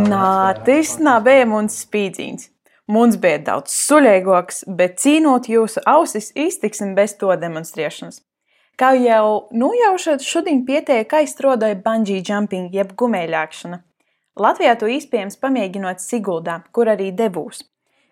Nā, 0.08 0.34
tas 0.64 0.96
nav 1.04 1.26
bija 1.28 1.44
mums 1.52 1.82
spīdzīns. 1.84 2.55
Mums 2.86 3.16
bija 3.18 3.40
daudz 3.42 3.74
suļīgāks, 3.74 4.62
bet 4.78 5.00
cīnot 5.02 5.48
jūsu 5.50 5.82
ausis, 5.90 6.30
iztiksim 6.38 6.94
bez 6.94 7.16
to 7.18 7.34
demonstrēšanas. 7.34 8.20
Kā 8.78 8.92
jau 9.00 9.48
nojaušat, 9.56 10.22
šodien 10.22 10.62
pietiek 10.68 11.10
aizstrādāja 11.18 11.78
bungee 11.82 12.20
jumping, 12.20 12.68
jeb 12.70 12.92
gumēļākšana. 13.00 13.80
Latvijā 14.36 14.76
to 14.78 14.90
iespējams 14.92 15.40
pamēģinot 15.40 16.04
Siguldā, 16.04 16.60
kur 16.70 16.92
arī 16.92 17.08
debūs. 17.16 17.64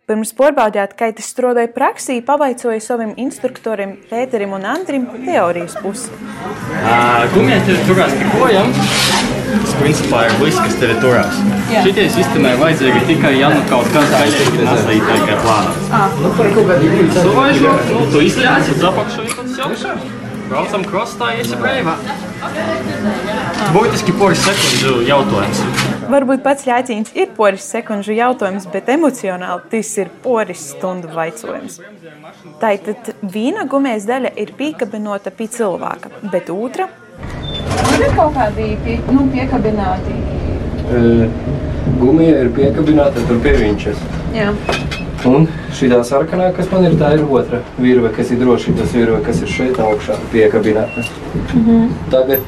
Pirms 0.05 0.35
pārbaudījāt, 0.37 0.90
kā 0.99 1.07
tas 1.17 1.31
strādāja 1.33 1.71
praksī, 1.73 2.19
pavaicoja 2.21 2.77
savam 2.85 3.14
instruktoram 3.23 3.95
Pēterim 4.11 4.51
un 4.53 4.67
Andrim 4.69 5.07
teorijas 5.23 5.79
pusi. 5.81 6.11
Gumijā 7.33 7.57
tev 7.64 7.79
turās 7.88 8.12
pie 8.19 8.27
kojām. 8.35 8.69
Tas 9.55 9.73
principā 9.79 10.27
ir 10.27 10.37
viss, 10.43 10.61
kas 10.61 10.77
tev 10.83 10.93
ir 10.93 11.01
turās. 11.01 11.38
Šitie 11.73 12.05
sistēmai 12.19 12.53
vajadzēja 12.61 13.01
tikai 13.09 13.33
ja 13.38 13.49
nu 13.55 13.64
kaut 13.73 13.88
kas 13.97 14.12
gaļīgi 14.12 14.69
neslīt 14.69 15.09
tikai 15.09 15.40
plānā. 15.47 15.73
Suvaižo, 17.23 17.75
nu, 17.95 18.05
tu 18.12 18.25
izļāsi 18.29 18.77
uz 18.77 18.87
apakšu 18.93 19.25
un 19.25 19.57
tad 19.57 19.57
jau 19.62 19.97
braucam 20.53 20.85
krostā, 20.85 21.33
esi 21.40 21.57
breivā. 21.64 21.97
Būtiski 23.73 24.21
poris 24.21 24.45
sekundžu 24.45 24.99
jautājums. 25.09 25.93
Varbūt 26.11 26.43
pats 26.45 26.67
jācīns 26.67 27.12
ir 27.17 27.31
poris 27.37 27.64
sekundžu 27.71 28.17
jautājums, 28.17 28.67
bet 28.73 28.90
emocionāli 28.93 29.71
tas 29.73 29.93
ir 30.01 30.11
poris 30.25 30.67
stundu 30.75 31.11
vaicojums. 31.14 31.81
Tātad 32.61 33.14
viena 33.23 33.64
gumijas 33.71 34.07
daļa 34.09 34.35
ir 34.40 34.53
piekabinota 34.59 35.33
pie 35.35 35.49
cilvēka, 35.55 36.12
bet 36.33 36.53
otra 36.53 36.88
ir 37.95 38.11
kaut 38.17 38.35
kādi 38.37 38.75
pie, 38.85 38.99
nu, 39.14 39.27
piekabināti. 39.33 40.19
Gumija 42.01 42.43
ir 42.43 42.51
piekabināta 42.57 43.23
tur 43.29 43.40
pie 43.45 43.55
viņas. 43.61 44.03
Jā. 44.35 44.51
Un 45.25 45.47
šī 45.73 45.88
sarkanā, 46.05 46.51
kas 46.57 46.69
man 46.69 46.85
ir, 46.85 46.99
tā 47.01 47.14
ir 47.17 47.23
otra 47.25 47.62
virve, 47.79 48.11
kas 48.12 48.33
ir 48.35 48.43
drošības 48.43 48.93
virve, 48.93 49.21
kas 49.25 49.40
ir 49.40 49.49
šeit 49.49 49.81
augšā 49.81 50.19
piekabināta. 50.35 51.07
Mhm. 51.55 51.87
Tagad 52.12 52.40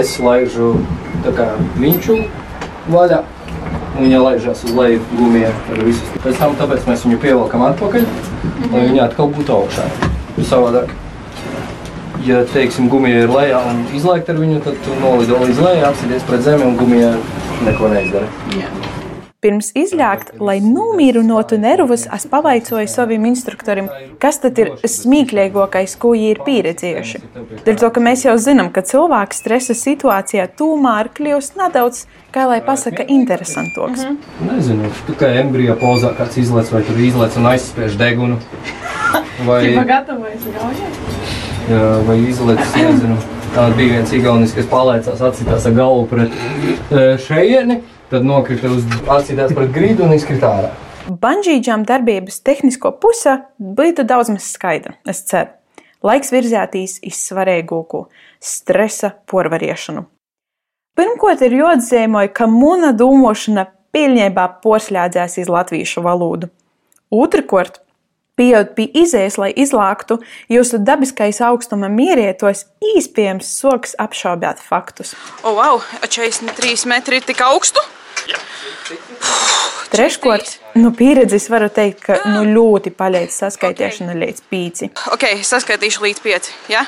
es 0.00 0.16
laižu 0.18 0.72
tā 1.24 1.34
kā 1.36 1.52
viņu 1.78 2.18
vaļā. 2.92 3.22
Un 3.98 4.04
viņa 4.04 4.20
laižās 4.22 4.62
uz 4.66 4.74
leju 4.76 5.00
gumijā 5.18 5.50
ar 5.50 5.82
visu. 5.86 6.20
Pēc 6.22 6.38
tam 6.38 6.54
tāpēc 6.58 6.86
mēs 6.86 7.04
viņu 7.06 7.18
pievelkam 7.24 7.64
atpakaļ, 7.66 8.06
lai 8.72 8.84
viņa 8.90 9.04
atkal 9.08 9.30
būtu 9.34 9.54
augšā. 9.56 9.86
Savādāk. 10.38 10.92
Ja, 12.26 12.42
teiksim, 12.52 12.88
gumija 12.92 13.24
ir 13.24 13.32
lejā 13.32 13.58
un 13.70 13.82
izlaikta 13.94 14.34
ar 14.34 14.40
viņu, 14.42 14.60
tad 14.66 14.78
tu 14.84 14.94
nolido 15.02 15.38
līdz 15.42 15.62
lejai, 15.64 15.84
apsidies 15.90 16.26
pret 16.28 16.44
zemi 16.46 16.66
un 16.66 16.78
gumija 16.78 17.14
neko 17.66 17.90
neizdara. 17.94 18.30
Pirms 19.38 19.68
izļākt, 19.78 20.32
lai 20.42 20.56
nomierinātu 20.58 21.60
nervus, 21.62 22.08
es 22.10 22.24
pavaicoju 22.26 22.88
savam 22.90 23.28
instruktoram, 23.28 23.86
kas 24.18 24.40
tad 24.42 24.56
ir 24.58 24.72
smieklīgākais, 24.82 25.92
ko 26.02 26.10
viņi 26.16 26.32
ir 26.32 26.40
pieredzējuši. 26.42 27.20
Dēļ 27.62 27.76
to, 27.78 27.90
ka 27.94 28.02
mēs 28.02 28.24
jau 28.26 28.32
zinām, 28.42 28.72
ka 28.74 28.82
cilvēks 28.82 29.38
stresa 29.38 29.76
situācijā 29.78 30.48
tomēr 30.58 31.12
kļūst 31.14 31.54
nedaudz, 31.60 32.00
kā 32.34 32.48
lai 32.50 32.58
pasaka, 32.66 33.06
interesantāks. 33.06 34.08
Nezinu, 34.42 34.90
tu 35.06 35.14
kā 35.20 35.30
embrija 35.44 35.78
pozā 35.78 36.10
kāds 36.18 36.40
izlaiž 36.42 36.72
vai 36.74 36.80
tur 36.88 36.98
izlaiž 36.98 37.38
un 37.38 37.46
aizspiež 37.52 37.94
degunu. 38.00 38.40
Vai, 39.46 39.62
gatavojas 39.86 40.50
gaujai? 40.50 40.90
jā, 41.70 41.84
vai 42.08 42.16
izlaiž, 42.26 42.72
nezinu. 42.74 43.20
Tā 43.54 43.68
bija 43.78 44.00
viens 44.00 44.10
igaunis, 44.18 44.50
kas 44.56 44.66
palēcās 44.68 45.22
atsitās 45.30 45.70
ar 45.70 45.76
galvu 45.78 46.08
pret 46.10 46.34
e, 46.90 47.04
šejieni, 47.22 47.78
tad 48.10 48.24
nokrita 48.24 48.70
uz 48.72 48.84
atsitās 49.08 49.54
pret 49.56 49.72
grīdu 49.74 50.06
un 50.06 50.14
izkrita 50.16 50.50
ārā. 50.50 50.74
Banģīģām 51.08 51.86
darbības 51.88 52.42
tehnisko 52.44 52.92
pusē 53.00 53.38
bija 53.58 54.04
daudz 54.04 54.32
maz 54.34 54.50
skaidra, 54.52 54.96
es 55.08 55.22
ceru. 55.28 55.54
Laiks 56.04 56.30
virzētīs 56.30 56.98
iz 57.02 57.18
svarīgāko- 57.26 58.06
stresa 58.52 59.14
porvariešanu. 59.26 60.04
Pirmkārt, 60.98 61.42
ir 61.42 61.52
jāatzīmē, 61.52 62.32
ka 62.32 62.46
mūna 62.46 62.92
domāšana 62.92 63.66
pilnībā 63.94 64.60
porslēdzās 64.62 65.38
iz 65.38 65.48
latviešu 65.48 66.02
valodu. 66.02 66.50
Otrakārt, 67.10 67.80
pieejot 68.38 68.74
pie 68.76 68.86
izējas, 69.02 69.38
lai 69.38 69.52
izlāktu, 69.52 70.20
jūsu 70.48 70.78
dabiskais 70.78 71.40
augstuma 71.40 71.88
mierietos 71.88 72.66
īspējams 72.94 73.46
soks 73.60 73.96
apšaubīt 73.98 74.58
faktus. 74.62 75.14
O, 75.42 75.54
wow, 75.58 75.82
43 76.06 76.86
metri 76.86 77.16
ir 77.16 77.22
tik 77.22 77.40
augstu? 77.40 77.80
Treškārt, 79.92 80.58
no 80.76 80.92
pieredzes 80.96 81.48
varu 81.52 81.70
teikt, 81.72 82.02
ka 82.04 82.18
nu 82.34 82.44
ļoti 82.48 82.92
palīdz 82.96 83.38
saskaitīšana 83.44 84.16
līdz 84.18 84.44
pīci. 84.50 84.90
Ok, 85.14 85.24
saskaitīšu 85.48 86.04
līdz 86.04 86.20
5. 86.24 86.50
Ja? 86.72 86.84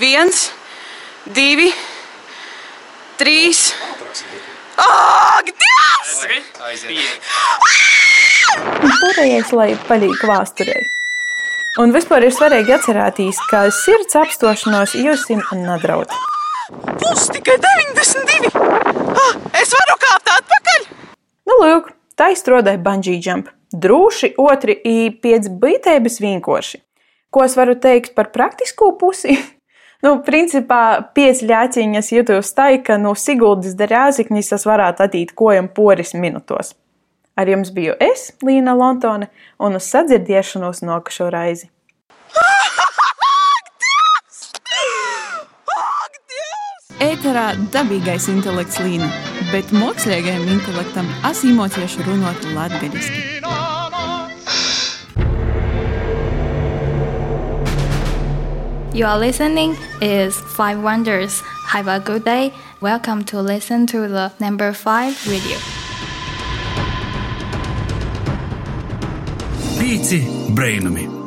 Viens, 0.00 0.48
divi, 1.38 1.70
trīs. 3.20 3.70
Ak, 4.82 5.52
Dievs! 5.52 6.16
Pārējais, 9.02 9.52
lai 9.56 9.70
palīdz 9.88 10.26
vēsturē. 10.28 10.80
Un 11.80 11.94
vispār 11.94 12.26
ir 12.26 12.34
svarīgi 12.36 12.74
atcerēties, 12.76 13.38
ka 13.48 13.64
sirds 13.72 14.18
apstošanos 14.20 14.92
jūs 14.98 15.24
nedraud. 15.56 16.12
Būs 17.00 17.30
tikai 17.32 17.56
92! 17.62 18.91
Ah, 19.12 19.34
es 19.60 19.72
varu 19.76 19.96
kāpt 20.00 20.30
atpakaļ! 20.32 20.86
Nu, 21.48 21.58
lūk, 21.60 21.90
tā 22.16 22.30
izstrādāja 22.32 22.80
bungee 22.82 23.18
jump. 23.20 23.50
Droši, 23.72 24.34
otri 24.40 24.76
ir 24.88 25.16
pēc 25.24 25.48
būtības 25.62 26.20
vienkārši. 26.22 26.80
Ko 27.32 27.44
es 27.46 27.56
varu 27.56 27.74
teikt 27.80 28.14
par 28.16 28.32
praktisko 28.34 28.94
pusi? 29.00 29.38
Nu, 30.02 30.16
principā, 30.26 30.98
pieci 31.14 31.46
ļāciņas 31.46 32.08
YouTube 32.10 32.42
staika 32.42 32.96
no 32.98 33.12
Siguldas 33.14 33.76
derēziknis, 33.78 34.48
tas 34.50 34.64
varētu 34.66 35.04
atīt 35.04 35.30
kojam 35.38 35.68
poris 35.70 36.10
minutos. 36.18 36.72
Ar 37.38 37.46
jums 37.46 37.70
biju 37.70 37.94
es, 38.02 38.32
Līna 38.42 38.74
Lontone, 38.74 39.30
un 39.62 39.78
uz 39.78 39.86
sadzirdēšanos 39.94 40.82
nokašo 40.82 41.30
raizi. 41.30 41.70
Ēterā 47.02 47.56
dabīgais 47.74 48.28
intelekts 48.30 48.78
līna, 48.78 49.08
bet 49.50 49.72
mākslīgajam 49.74 50.44
intelektam 50.52 51.08
asimotieši 51.26 52.04
runāt 52.06 52.44
latgaļiski. 52.54 53.22
You 58.94 59.06
are 59.06 59.18
listening 59.18 59.74
is 60.00 60.38
Five 60.54 60.82
Wonders. 60.82 61.40
Have 61.72 61.88
a 61.88 61.98
good 61.98 62.24
day. 62.24 62.52
Welcome 62.80 63.24
to 63.32 63.40
listen 63.40 63.86
to 63.88 64.06
the 64.06 64.30
number 64.38 64.72
five 64.72 65.16
radio. 65.26 65.58
Pīci 69.80 70.22
brainami! 70.54 71.21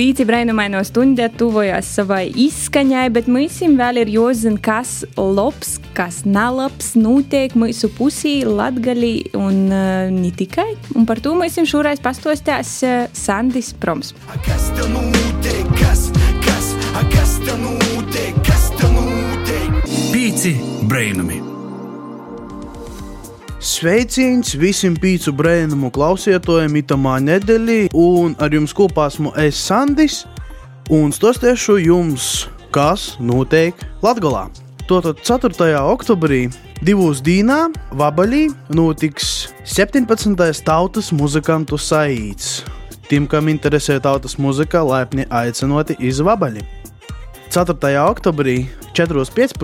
Pīci 0.00 0.24
brainumaino 0.24 0.78
stundē 0.80 1.26
tuvojas 1.36 1.90
savai 1.98 2.30
izskaņai, 2.40 3.02
bet 3.12 3.26
mums 3.28 3.58
vēl 3.60 4.00
ir 4.00 4.08
jāzina, 4.14 4.56
kas 4.56 5.02
labs, 5.18 5.74
kas 5.92 6.22
nelabs, 6.24 6.94
notiek 6.96 7.52
mūsu 7.52 7.90
pusī, 7.98 8.38
latgalī 8.48 9.28
un 9.36 9.68
uh, 9.68 10.08
ne 10.08 10.32
tikai. 10.32 10.70
Un 10.96 11.04
par 11.04 11.20
to 11.20 11.34
mums 11.36 11.60
šoreiz 11.68 12.00
pastostās 12.00 12.78
uh, 12.80 13.12
Sandis 13.12 13.74
Proms. 13.76 14.14
Kas 14.48 14.70
tev 14.72 14.88
notiek? 14.96 15.68
Kas, 15.76 16.08
kas, 16.48 16.72
a, 16.94 17.04
kas 17.12 17.36
tev 17.44 17.60
notiek? 17.60 18.40
Kas 18.48 18.70
tev 18.80 18.96
notiek? 18.96 19.84
Pīci 20.16 20.56
brainami! 20.88 21.49
Sveiciens 23.60 24.54
visiem 24.56 24.94
pīcu 24.96 25.34
brēnumu 25.36 25.90
klausietojiem 25.92 26.78
itamā 26.80 27.18
nedēļā, 27.20 27.90
un 27.92 28.32
ar 28.40 28.54
jums 28.56 28.72
kopā 28.72 29.10
esmu 29.10 29.34
es 29.36 29.58
Sandis, 29.60 30.22
un 30.88 31.12
stostiešu 31.12 31.76
jums, 31.82 32.48
kas 32.72 33.18
notiek 33.20 33.76
Latgalā. 34.00 34.46
Tātad 34.88 35.20
4. 35.20 35.76
oktobrī 35.76 36.46
divos 36.80 37.20
dīnā 37.20 37.66
Vabaļī 38.00 38.46
notiks 38.72 39.50
17. 39.68 40.64
tautas 40.64 41.12
muzikantu 41.12 41.76
saīts. 41.76 42.62
Tiem, 43.12 43.28
kam 43.28 43.52
interesē 43.52 44.00
tautas 44.00 44.38
muzika, 44.40 44.80
laipni 44.80 45.28
aicinoti 45.28 46.00
iz 46.00 46.24
Vabaļi. 46.24 46.64
4. 47.50 47.74
oktobrī 48.06 48.68
4.5. 48.94 49.56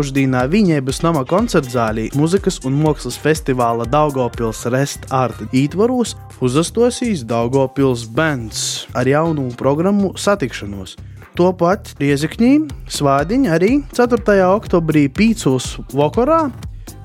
Viņēbas 0.50 0.98
nama 1.04 1.20
koncertzālī 1.22 2.08
muzikas 2.18 2.56
un 2.66 2.74
mākslas 2.82 3.14
festivāla 3.14 3.84
Daugopils 3.86 4.64
Rest 4.74 5.04
Art 5.14 5.38
ītvaros 5.54 6.16
uzastosīs 6.42 7.22
Daugopils 7.22 8.02
bands 8.10 8.88
ar 8.90 9.06
jaunu 9.06 9.52
programmu 9.54 10.16
satikšanos. 10.18 10.96
Topat 11.38 11.92
Riezikņī 12.00 12.50
svādiņa 12.90 13.52
arī 13.54 13.70
4. 13.94 14.18
oktobrī 14.48 15.04
Pīcūs 15.06 15.76
vakarā 15.94 16.48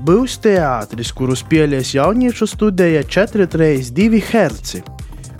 būs 0.01 0.39
teātris, 0.41 1.11
kurus 1.13 1.43
pielies 1.45 1.93
jauniešu 1.93 2.47
studija 2.49 3.03
432 3.05 4.23
Hz. 4.31 4.81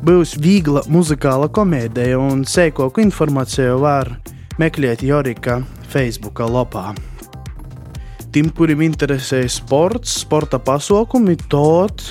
Būs 0.05 0.35
viegla 0.37 0.85
muzikāla 0.85 1.49
komēdija 1.49 2.21
un 2.21 2.45
sēkoku 2.45 3.01
informāciju 3.07 3.81
var 3.81 4.13
meklēt 4.61 5.01
Jorika 5.01 5.61
Facebook 5.89 6.39
lapā. 6.45 6.91
Tiem, 8.31 8.51
kuriem 8.53 8.83
interesē 8.85 9.41
sports, 9.49 10.19
sporta 10.21 10.59
pasākumi, 10.61 11.33
tot 11.49 12.03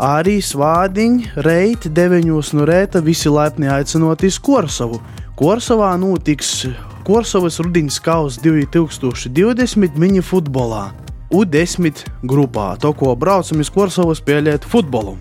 arī 0.00 0.38
svādiņi, 0.42 1.34
reiti 1.44 1.90
9 1.92 2.30
no 2.56 2.64
rīta 2.66 3.02
visi 3.04 3.30
laipni 3.30 3.68
aicinot 3.70 4.24
uz 4.24 4.38
Korsavu. 4.40 5.00
Korsavā 5.38 5.92
notiks 6.00 6.64
Korsavas 7.04 7.60
rudens 7.60 8.00
kausa 8.02 8.40
2020 8.44 10.00
mini 10.00 10.24
futbolā. 10.24 10.90
U10 11.30 12.02
grupā, 12.26 12.72
to 12.80 12.90
ko 12.96 13.12
braucam 13.14 13.60
uz 13.62 13.70
Korsavas 13.70 14.18
spēlēt 14.24 14.66
futbolu. 14.66 15.14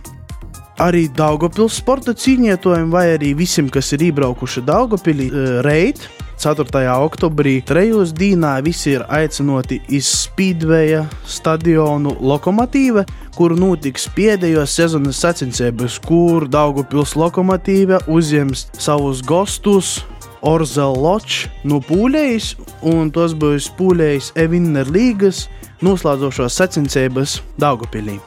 Arī 0.80 1.10
Daugopils 1.12 1.76
sporta 1.78 2.16
cīņotājiem, 2.16 2.90
vai 2.90 3.06
arī 3.18 3.36
visiem, 3.38 3.68
kas 3.70 3.92
ir 3.94 4.08
iebraukuši 4.10 4.64
Daugopilī, 4.66 5.28
reit 5.68 6.08
4. 6.40 6.64
oktobrī, 7.04 7.58
trejos 7.68 8.14
dīnā 8.16 8.54
visi 8.64 8.94
ir 8.94 9.04
aicināti 9.12 9.82
uz 9.92 10.08
Speedway 10.08 11.02
stadionu 11.28 12.14
Lokomotīva, 12.24 13.04
kur 13.36 13.58
notiks 13.60 14.08
pēdējos 14.16 14.78
sezonas 14.80 15.20
sacensības, 15.20 16.00
kur 16.08 16.48
Daugopils 16.48 17.18
lokomotīva 17.20 18.00
uzņems 18.08 18.70
savus 18.80 19.20
gostus. 19.28 20.00
Orzel 20.40 20.96
Ločs 20.96 21.50
no 21.68 21.82
Pūlējas, 21.84 22.54
un 22.88 23.12
tos 23.12 23.36
būs 23.36 23.68
Pūlējas 23.76 24.32
Evinner 24.40 24.88
līgas 24.88 25.50
noslēdzošās 25.84 26.64
sacensības 26.64 27.42
Daugopilī. 27.60 28.22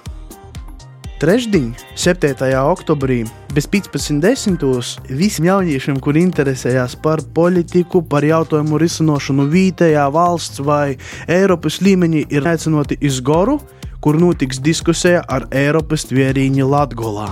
Trešdien, 1.23 1.71
7. 1.95 2.35
oktobrī, 2.67 3.23
bez 3.55 3.69
15.10. 3.71 4.59
visiem 5.07 5.45
jauniešiem, 5.47 6.01
kuri 6.03 6.25
interesējās 6.27 6.97
par 6.99 7.23
politiku, 7.23 8.01
par 8.03 8.27
jautājumu 8.27 8.81
risināšanu 8.83 9.47
vietējā 9.53 10.09
valsts 10.11 10.59
vai 10.67 10.97
Eiropas 11.31 11.79
līmenī, 11.79 12.25
ir 12.27 12.43
aicināti 12.43 12.99
uz 13.07 13.21
Goru, 13.23 13.61
kur 14.03 14.19
notiks 14.19 14.59
diskusija 14.59 15.23
ar 15.31 15.47
Eiropas 15.55 16.09
tvērīņu 16.11 16.67
Latgolā. 16.67 17.29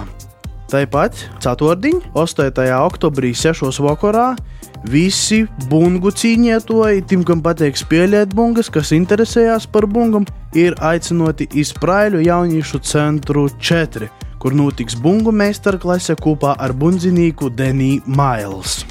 Tāpat 0.71 1.27
ceturtdien, 1.43 1.99
8. 2.15 2.63
oktobrī, 2.87 3.35
6. 3.35 3.75
vakarā, 3.83 4.37
visi 4.89 5.45
bungu 5.71 6.13
cīņotāji, 6.15 7.05
tiem, 7.09 7.25
kam 7.27 7.43
patīk 7.45 7.79
spēlēt 7.79 8.35
bungas, 8.37 8.71
kas 8.73 8.93
interesējās 8.97 9.67
par 9.71 9.87
bungām, 9.91 10.27
ir 10.57 10.77
aicināti 10.81 11.49
uz 11.61 11.75
Praiļu 11.77 12.23
jauniešu 12.25 12.81
centru 12.87 13.49
4, 13.61 14.09
kur 14.41 14.57
notiks 14.57 14.97
bungu 14.97 15.33
meistarklase 15.33 16.17
kopā 16.21 16.57
ar 16.59 16.73
bunzinīku 16.73 17.53
Deniju 17.53 18.03
Mails. 18.07 18.85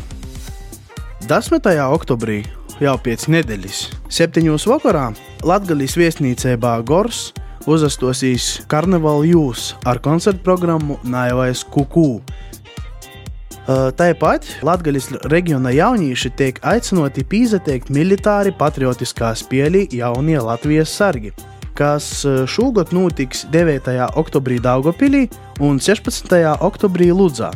10. 1.30 1.68
oktobrī, 1.90 2.44
jau 2.80 2.96
pēc 3.04 3.28
nedēļas, 3.30 3.84
7. 4.10 4.46
vakarā, 4.70 5.10
Latvijas 5.46 5.98
viesnīcībā 6.00 6.80
Gors 6.88 7.30
uzastosīs 7.70 8.60
Karnevāla 8.72 9.28
jūs 9.30 9.74
ar 9.88 10.00
koncertu 10.04 10.42
programmu 10.46 10.98
Naivais 11.04 11.66
Kuku. 11.68 12.22
Tāpat 13.70 14.48
Latvijas 14.66 15.12
reģiona 15.30 15.70
jaunieši 15.70 16.32
tiek 16.34 16.58
aicināti 16.66 17.22
pīzateikt 17.22 17.92
militāri 17.94 18.50
patriotiskā 18.58 19.30
spēlī 19.38 19.84
jaunie 19.94 20.40
Latvijas 20.42 20.90
sargi, 20.90 21.30
kas 21.78 22.08
šogad 22.50 22.90
notiks 22.98 23.44
9. 23.54 23.94
oktobrī 24.18 24.58
Daugopilī 24.58 25.28
un 25.62 25.78
16. 25.78 26.34
oktobrī 26.66 27.12
Ludzā. 27.14 27.52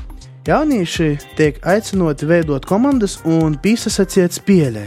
Jaunieši 0.46 1.18
tiek 1.34 1.58
aicināti 1.66 2.30
veidot 2.30 2.70
komandas 2.70 3.18
un 3.26 3.58
pīsasaciet 3.58 4.38
spēlē. 4.38 4.86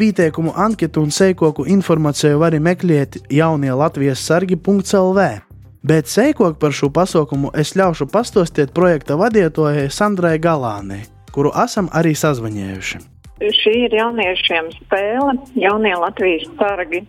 Pieteikumu 0.00 0.56
anketu 0.56 1.04
un 1.04 1.12
seikoku 1.12 1.68
informāciju 1.68 2.40
var 2.40 2.56
meklēt 2.56 3.26
jaunie 3.28 3.76
Latvijas 3.76 4.24
sargi.lv. 4.24 5.51
Bet 5.82 6.06
seikok 6.06 6.60
par 6.62 6.70
šo 6.70 6.92
pasaukumu 6.94 7.48
es 7.58 7.72
ļaušu 7.74 8.06
pastostīt 8.12 8.70
projekta 8.70 9.16
vadītājai 9.18 9.88
Sandrai 9.90 10.36
Galānai, 10.38 11.00
kuru 11.34 11.50
esam 11.64 11.88
arī 11.90 12.12
sazvanījuši. 12.14 13.00
Šī 13.42 13.72
ir 13.88 13.96
jauniešiem 13.98 14.68
spēle, 14.76 15.34
jaunie 15.58 15.96
Latvijas 15.98 16.46
sargi. 16.60 17.02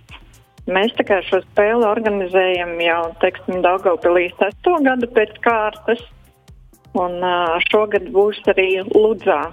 Mēs 0.66 0.96
tā 0.98 1.06
kā 1.06 1.20
šo 1.28 1.44
spēli 1.44 1.86
organizējam 1.86 2.74
jau, 2.82 3.04
Daugavpilī 3.62 4.32
sesto 4.40 4.74
gadu 4.82 5.12
pēc 5.14 5.38
kārtas, 5.46 6.02
un 6.98 7.22
šogad 7.70 8.10
būs 8.16 8.42
arī 8.56 8.82
Ludzā. 8.90 9.44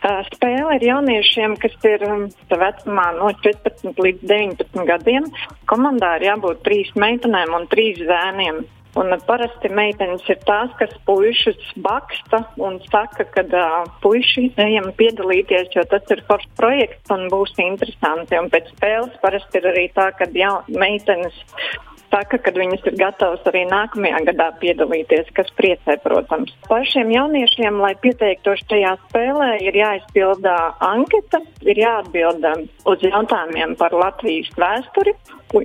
Uh, 0.00 0.22
spēle 0.32 0.78
ir 0.78 0.86
jauniešiem, 0.88 1.56
kas 1.60 1.76
ir 1.88 2.04
um, 2.08 2.26
vecumā 2.48 3.06
no 3.18 3.30
14 3.44 4.00
līdz 4.00 4.26
19 4.30 4.86
gadiem. 4.88 5.30
Komandā 5.70 6.16
ir 6.18 6.30
jābūt 6.30 6.62
trīs 6.66 6.92
meitenēm 6.96 7.56
un 7.58 7.66
trīs 7.72 8.00
zēniem. 8.08 8.62
Un 8.98 9.12
parasti 9.22 9.68
meitenes 9.70 10.24
ir 10.32 10.40
tās, 10.48 10.72
kas 10.80 10.90
puišus 11.06 11.68
baksta 11.78 12.40
un 12.58 12.80
saka, 12.88 13.22
ka 13.36 13.44
uh, 13.46 13.84
puiši 14.02 14.48
ejam 14.58 14.88
piedalīties, 14.98 15.70
jo 15.76 15.84
tas 15.92 16.10
ir 16.10 16.24
foršs 16.26 16.50
projekts 16.58 17.14
un 17.14 17.28
būs 17.30 17.54
interesanti. 17.62 18.40
Un 18.40 18.50
pēc 18.50 18.72
spēles 18.74 19.20
parasti 19.22 19.62
ir 19.62 19.70
arī 19.70 19.86
tā, 19.94 20.10
ka 20.18 20.26
meitenes 20.74 21.38
saka, 22.10 22.38
ka 22.42 22.52
viņas 22.54 22.84
ir 22.90 22.98
gatavas 23.00 23.46
arī 23.50 23.64
nākamajā 23.70 24.20
gadā 24.30 24.48
piedalīties, 24.62 25.30
kas 25.36 25.50
priecē, 25.58 25.96
protams. 26.04 26.52
Pašiem 26.68 27.12
jauniešiem, 27.14 27.80
lai 27.82 27.94
pieteiktos 28.02 28.62
šajā 28.66 28.96
spēlē, 29.06 29.50
ir 29.64 29.78
jāizpildā 29.80 30.58
anketa, 30.84 31.42
ir 31.66 31.82
jāatbild 31.84 32.46
um, 32.52 32.66
uz 32.90 33.06
jautājumiem 33.06 33.76
par 33.80 33.96
Latvijas 33.96 34.50
vēsturi, 34.58 35.16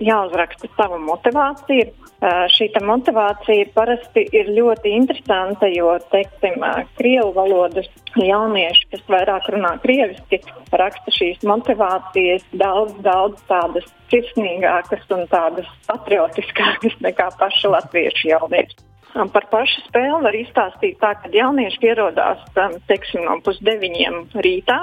jāuzraksta 0.01 0.71
sava 0.77 1.01
motivācija. 1.01 1.91
Šī 2.23 2.69
motivācija 2.81 3.67
parasti 3.75 4.23
ir 4.31 4.47
ļoti 4.55 4.93
interesanta, 4.95 5.67
jo, 5.67 5.97
teiksim, 6.13 6.63
krievu 6.95 7.33
valodas 7.35 7.89
jaunieši, 8.15 8.87
kas 8.93 9.03
vairāk 9.11 9.49
runā 9.51 9.75
krieviski, 9.83 10.39
raksta 10.71 11.11
šīs 11.11 11.43
motivācijas 11.43 12.47
daudz, 12.55 12.95
daudz 13.03 13.43
tādas 13.51 13.85
sirsnīgākas 14.13 15.05
un 15.11 15.27
tādas 15.27 15.67
patriotiskākas 15.89 16.95
nekā 17.03 17.29
paši 17.39 17.73
latviešu 17.75 18.31
jaunieši. 18.31 18.83
Par 19.15 19.45
pašu 19.47 19.79
spēli 19.85 20.23
var 20.25 20.35
izstāstīt 20.35 20.97
tā, 20.99 21.13
ka 21.19 21.29
jaunieši 21.31 21.87
ierodās 21.87 22.41
teiksim, 22.89 23.23
no 23.23 23.37
pusdeviņiem 23.45 24.17
rītā. 24.43 24.81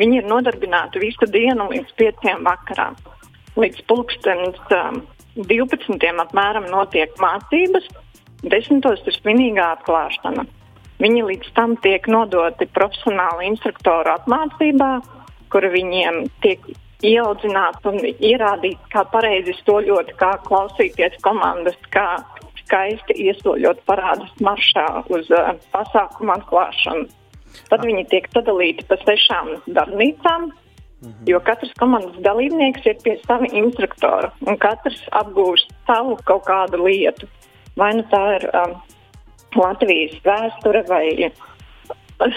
Viņi 0.00 0.22
ir 0.22 0.30
nodarbināti 0.30 1.02
visu 1.02 1.28
dienu 1.28 1.68
līdz 1.72 1.92
pieciem 1.98 2.40
vakarā. 2.46 2.94
Līdz 3.60 3.84
pulkstenis 3.88 4.72
um, 4.72 5.02
12. 5.36 6.00
apmēram 6.24 6.68
notiek 6.72 7.12
mācības, 7.20 7.88
10. 8.46 8.80
ir 8.80 9.16
svinīgā 9.18 9.66
atklāšana. 9.76 10.46
Viņi 11.02 11.26
līdz 11.28 11.52
tam 11.56 11.76
tiek 11.84 12.08
nodoti 12.08 12.68
profesionāla 12.72 13.44
instruktora 13.44 14.16
apmācībā, 14.16 14.90
kur 15.52 15.66
viņiem 15.72 16.24
tiek 16.44 16.62
ieaudzināts 17.04 17.84
un 17.84 18.00
ierādīts, 18.00 18.88
kā 18.92 19.04
pareizi 19.12 19.52
soļot, 19.60 20.14
kā 20.20 20.32
klausīties 20.46 21.18
komandas, 21.24 21.76
kā 21.92 22.16
skaisti 22.62 23.18
iesoļot 23.28 23.84
parādus 23.86 24.32
maršā 24.42 24.86
uz 25.12 25.28
uh, 25.30 25.52
pasākumu 25.74 26.32
atklāšanu. 26.38 27.06
Tad 27.70 27.84
viņi 27.84 28.06
tiek 28.10 28.26
sadalīti 28.32 28.86
pa 28.88 28.98
sešām 29.04 29.52
darbnīcām. 29.68 30.50
Jo 31.28 31.40
katrs 31.44 31.74
komandas 31.76 32.16
dalībnieks 32.24 32.86
ir 32.88 32.96
pie 33.04 33.18
sava 33.26 33.48
instruktora 33.52 34.30
un 34.48 34.56
katrs 34.56 35.02
apgūst 35.18 35.74
savu 35.88 36.16
kaut 36.28 36.46
kādu 36.48 36.80
lietu. 36.86 37.28
Vai 37.76 37.90
nu 37.98 38.04
tā 38.08 38.22
ir 38.38 38.46
um, 38.56 38.72
Latvijas 39.56 40.16
vēsture, 40.24 40.82
vai 40.88 41.28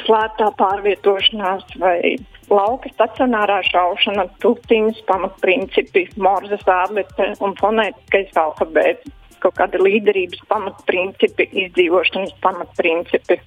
slēptā 0.04 0.50
pārvietošanās, 0.60 1.64
vai 1.80 2.18
lauka 2.52 2.92
stacionārā 2.92 3.62
šaušana, 3.70 4.28
tūkstošiem 4.44 4.92
pamatprincipi, 5.08 6.10
morzes 6.20 6.66
ābete 6.68 7.32
un 7.40 7.56
fonētiskais 7.60 8.36
alfabēts, 8.44 9.16
kaut 9.40 9.56
kādi 9.56 9.80
līderības 9.80 10.44
pamatprincipi, 10.52 11.48
izdzīvošanas 11.64 12.36
pamatprincipi. 12.44 13.40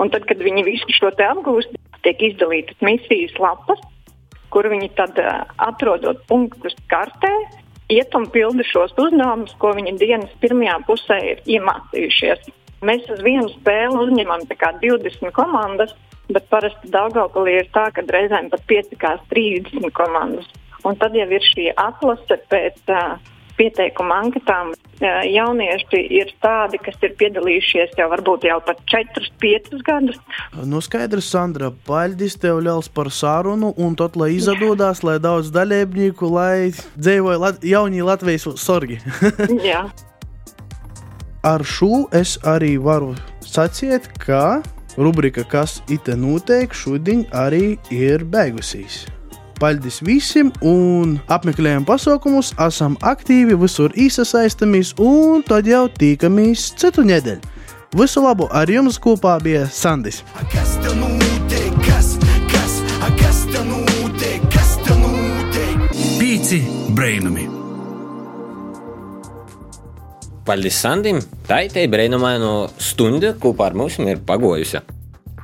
Un 0.00 0.10
tad, 0.10 0.26
kad 0.26 0.42
viņi 0.42 0.66
visu 0.66 0.90
šo 0.96 1.12
te 1.14 1.26
apgūst, 1.28 1.74
tiek 2.02 2.22
izdalītas 2.30 2.78
misijas 2.82 3.36
lapas, 3.38 3.82
kur 4.50 4.68
viņi 4.70 4.90
tad 4.98 5.18
atrodot 5.62 6.22
punktus 6.30 6.76
kartē, 6.90 7.30
iet 7.90 8.14
un 8.14 8.28
pilda 8.30 8.66
šos 8.66 8.94
uzdevumus, 8.98 9.54
ko 9.62 9.72
viņi 9.78 9.96
dienas 9.98 10.32
pirmajā 10.42 10.78
pusē 10.86 11.18
ir 11.32 11.42
iemācījušies. 11.56 12.50
Mēs 12.86 13.08
uz 13.12 13.20
vienu 13.24 13.50
spēli 13.52 13.98
uzņemam 14.06 14.46
20 14.48 15.34
komandas, 15.36 15.92
bet 16.30 16.46
parasti 16.52 16.88
Daugopilī 16.94 17.58
ir 17.60 17.68
tā, 17.74 17.90
ka 17.92 18.04
reizēm 18.06 18.48
pat 18.52 18.62
piecikās 18.70 19.20
30 19.32 19.90
komandas. 19.92 20.46
Un 20.86 20.96
tad 20.96 21.14
jau 21.14 21.26
ir 21.28 21.44
šī 21.44 21.66
atlase 21.76 22.38
pēc 22.48 22.78
uh, 22.88 23.18
pieteikuma 23.60 24.22
anketām 24.24 24.72
jaunieši 25.00 26.00
ir 26.20 26.32
tādi, 26.44 26.80
kas 26.82 26.96
ir 27.04 27.14
piedalījušies 27.20 27.94
jau 27.98 28.08
varbūt 28.12 28.44
jau 28.48 28.58
pat 28.64 28.80
4, 28.92 29.30
5 29.42 29.80
gadus. 29.86 30.18
Nu, 30.64 30.82
skaidrs, 30.84 31.30
Sandra, 31.32 31.70
paļģis 31.88 32.38
tev 32.42 32.60
ļaus 32.64 32.90
par 32.92 33.10
sarunu, 33.12 33.72
un 33.76 33.96
tad, 33.96 34.16
lai 34.20 34.32
izdodas, 34.36 35.04
lai 35.06 35.18
daudz 35.22 35.52
dalībnieku, 35.54 36.28
lai 36.32 36.70
dzīvoja 36.96 37.40
lat 37.40 37.64
jaunie 37.64 38.04
Latvijas 38.04 38.48
sorgi. 38.60 39.00
Jā. 39.70 39.86
Ar 41.46 41.64
šo 41.64 42.04
es 42.12 42.36
arī 42.44 42.74
varu 42.76 43.14
sacīt, 43.46 44.10
ka 44.20 44.60
rubrika, 45.00 45.46
kas 45.48 45.80
ite 45.88 46.16
notiek, 46.18 46.74
šodien 46.76 47.24
arī 47.32 47.78
ir 47.94 48.26
beigusies. 48.28 49.06
Paldies 49.60 49.98
visiem 50.00 50.48
un 50.64 51.18
apmeklējam 51.28 51.84
pasaukumus, 51.84 52.54
esam 52.64 52.94
aktīvi, 53.04 53.58
visur 53.60 53.92
īsasaistamies 53.92 54.94
un 55.04 55.42
tad 55.44 55.68
jau 55.68 55.82
tīkamies 56.00 56.70
citu 56.80 57.04
nedēļu. 57.04 57.50
Visu 58.00 58.22
labu 58.24 58.46
ar 58.56 58.70
jums 58.72 58.96
kopā 59.02 59.34
bija 59.44 59.66
Sandis. 59.68 60.22
Kas 60.52 60.76
te 60.80 60.94
notiek? 60.96 61.74
Kas, 61.84 62.14
kas, 62.48 62.76
kas 63.20 63.40
te 63.50 63.64
notiek? 63.66 64.46
Kas 64.54 64.76
te 64.86 64.96
notiek? 64.96 65.90
Pīci 66.16 66.62
brainami! 66.96 67.44
Paldies 70.48 70.80
Sandim! 70.80 71.20
Tā 71.50 71.60
ir 71.66 71.74
tā 71.76 71.84
brīnumaina 71.90 72.70
stunda 72.80 73.34
kopā 73.36 73.68
ar 73.68 73.76
mums 73.76 74.00
ir 74.00 74.24
pagojusi. 74.24 74.80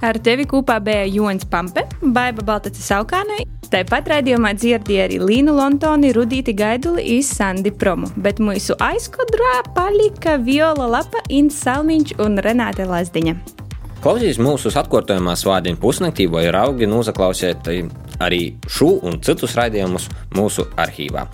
Ar 0.05 0.19
tevi 0.21 0.45
kopā 0.45 0.77
bija 0.85 1.07
Jonas 1.09 1.47
Pampe, 1.49 1.87
Baiva 2.03 2.45
Baltacis 2.45 2.85
Saukānai. 2.91 3.47
Tāpat 3.73 4.11
raidījumā 4.13 4.53
dzirdēja 4.55 5.07
arī 5.09 5.17
Līnu 5.19 5.55
Lontoni, 5.57 6.13
Rudīti 6.15 6.53
Gaiduli 6.55 7.03
un 7.17 7.25
Sandi 7.27 7.73
Promu, 7.75 8.11
bet 8.21 8.39
mūsu 8.39 8.77
aizkodrā 8.79 9.63
palika 9.75 10.37
Viola 10.39 10.87
Lapa, 10.99 11.25
Inns 11.33 11.59
Salmiņš 11.65 12.19
un 12.23 12.39
Renāte 12.45 12.87
Lazdiņa. 12.87 13.35
Klausīs 14.05 14.37
mūsu 14.39 14.71
atkārtojumā 14.71 15.35
svādiņu 15.35 15.81
pusnaktī 15.83 16.29
vai 16.31 16.45
raugi 16.55 16.87
nozaklausiet 16.87 17.67
arī 18.23 18.57
šo 18.71 18.93
un 19.07 19.21
citus 19.25 19.57
raidījumus 19.59 20.09
mūsu 20.37 20.67
arhīvā. 20.79 21.27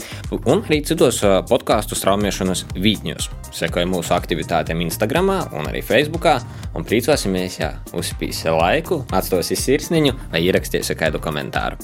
Un 0.42 0.64
arī 0.64 0.80
citos 0.86 1.20
podkāstu 1.50 1.98
straumēšanas 1.98 2.66
vītņos. 2.74 3.30
Sekoja 3.52 3.88
mūsu 3.90 4.14
aktivitātēm 4.16 4.82
Instagram 4.86 5.30
un 5.52 5.68
arī 5.68 5.82
Facebook. 5.84 6.26
Un 6.72 6.86
priecāsimies, 6.88 7.58
ja 7.60 7.74
uzspīsi 7.96 8.52
laiku, 8.52 9.02
atstāsi 9.12 9.58
sirsniņu 9.58 10.14
vai 10.32 10.42
ierakstīsi 10.46 10.96
kādu 10.98 11.20
komentāru. 11.22 11.76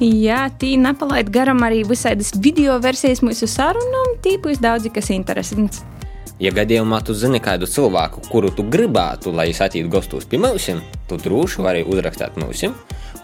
Jā, 0.00 0.46
tī 0.56 0.78
nepalaid 0.80 1.28
garām 1.28 1.60
arī 1.66 1.82
visādas 1.84 2.30
video 2.40 2.78
versijas 2.80 3.20
mūsu 3.20 3.44
sarunām, 3.50 4.14
tīpaši 4.24 4.62
daudzi, 4.64 4.92
kas 4.94 5.10
interesants. 5.12 5.82
Ja 6.40 6.54
gadījumā 6.56 7.02
tu 7.04 7.12
zini 7.12 7.36
kādu 7.44 7.68
cilvēku, 7.68 8.22
kuru 8.32 8.48
tu 8.56 8.64
gribētu, 8.64 9.28
lai 9.36 9.50
es 9.50 9.60
attīstītu 9.60 9.92
gastos 9.92 10.24
pie 10.24 10.40
mums, 10.40 10.70
tu 11.04 11.18
droši 11.20 11.60
vari 11.66 11.82
uzrakstīt 11.84 12.38
mums, 12.40 12.64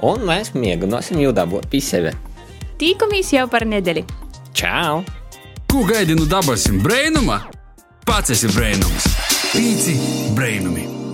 un 0.04 0.26
mēs 0.28 0.52
mēģināsim 0.56 1.20
jau 1.22 1.32
dabūt 1.36 1.70
pie 1.72 1.80
sevi. 1.84 2.12
Tīkamies 2.80 3.32
jau 3.32 3.46
par 3.48 3.64
nedēļu. 3.68 4.04
Čau! 4.56 5.04
Ko 5.70 5.84
gaidi 5.88 6.16
no 6.16 6.28
dabasim 6.28 6.82
brēnuma? 6.84 7.40
Pats 8.06 8.36
esi 8.36 8.52
brēnums! 8.52 9.08
Pīci 9.54 9.96
brēnumi! 10.36 11.05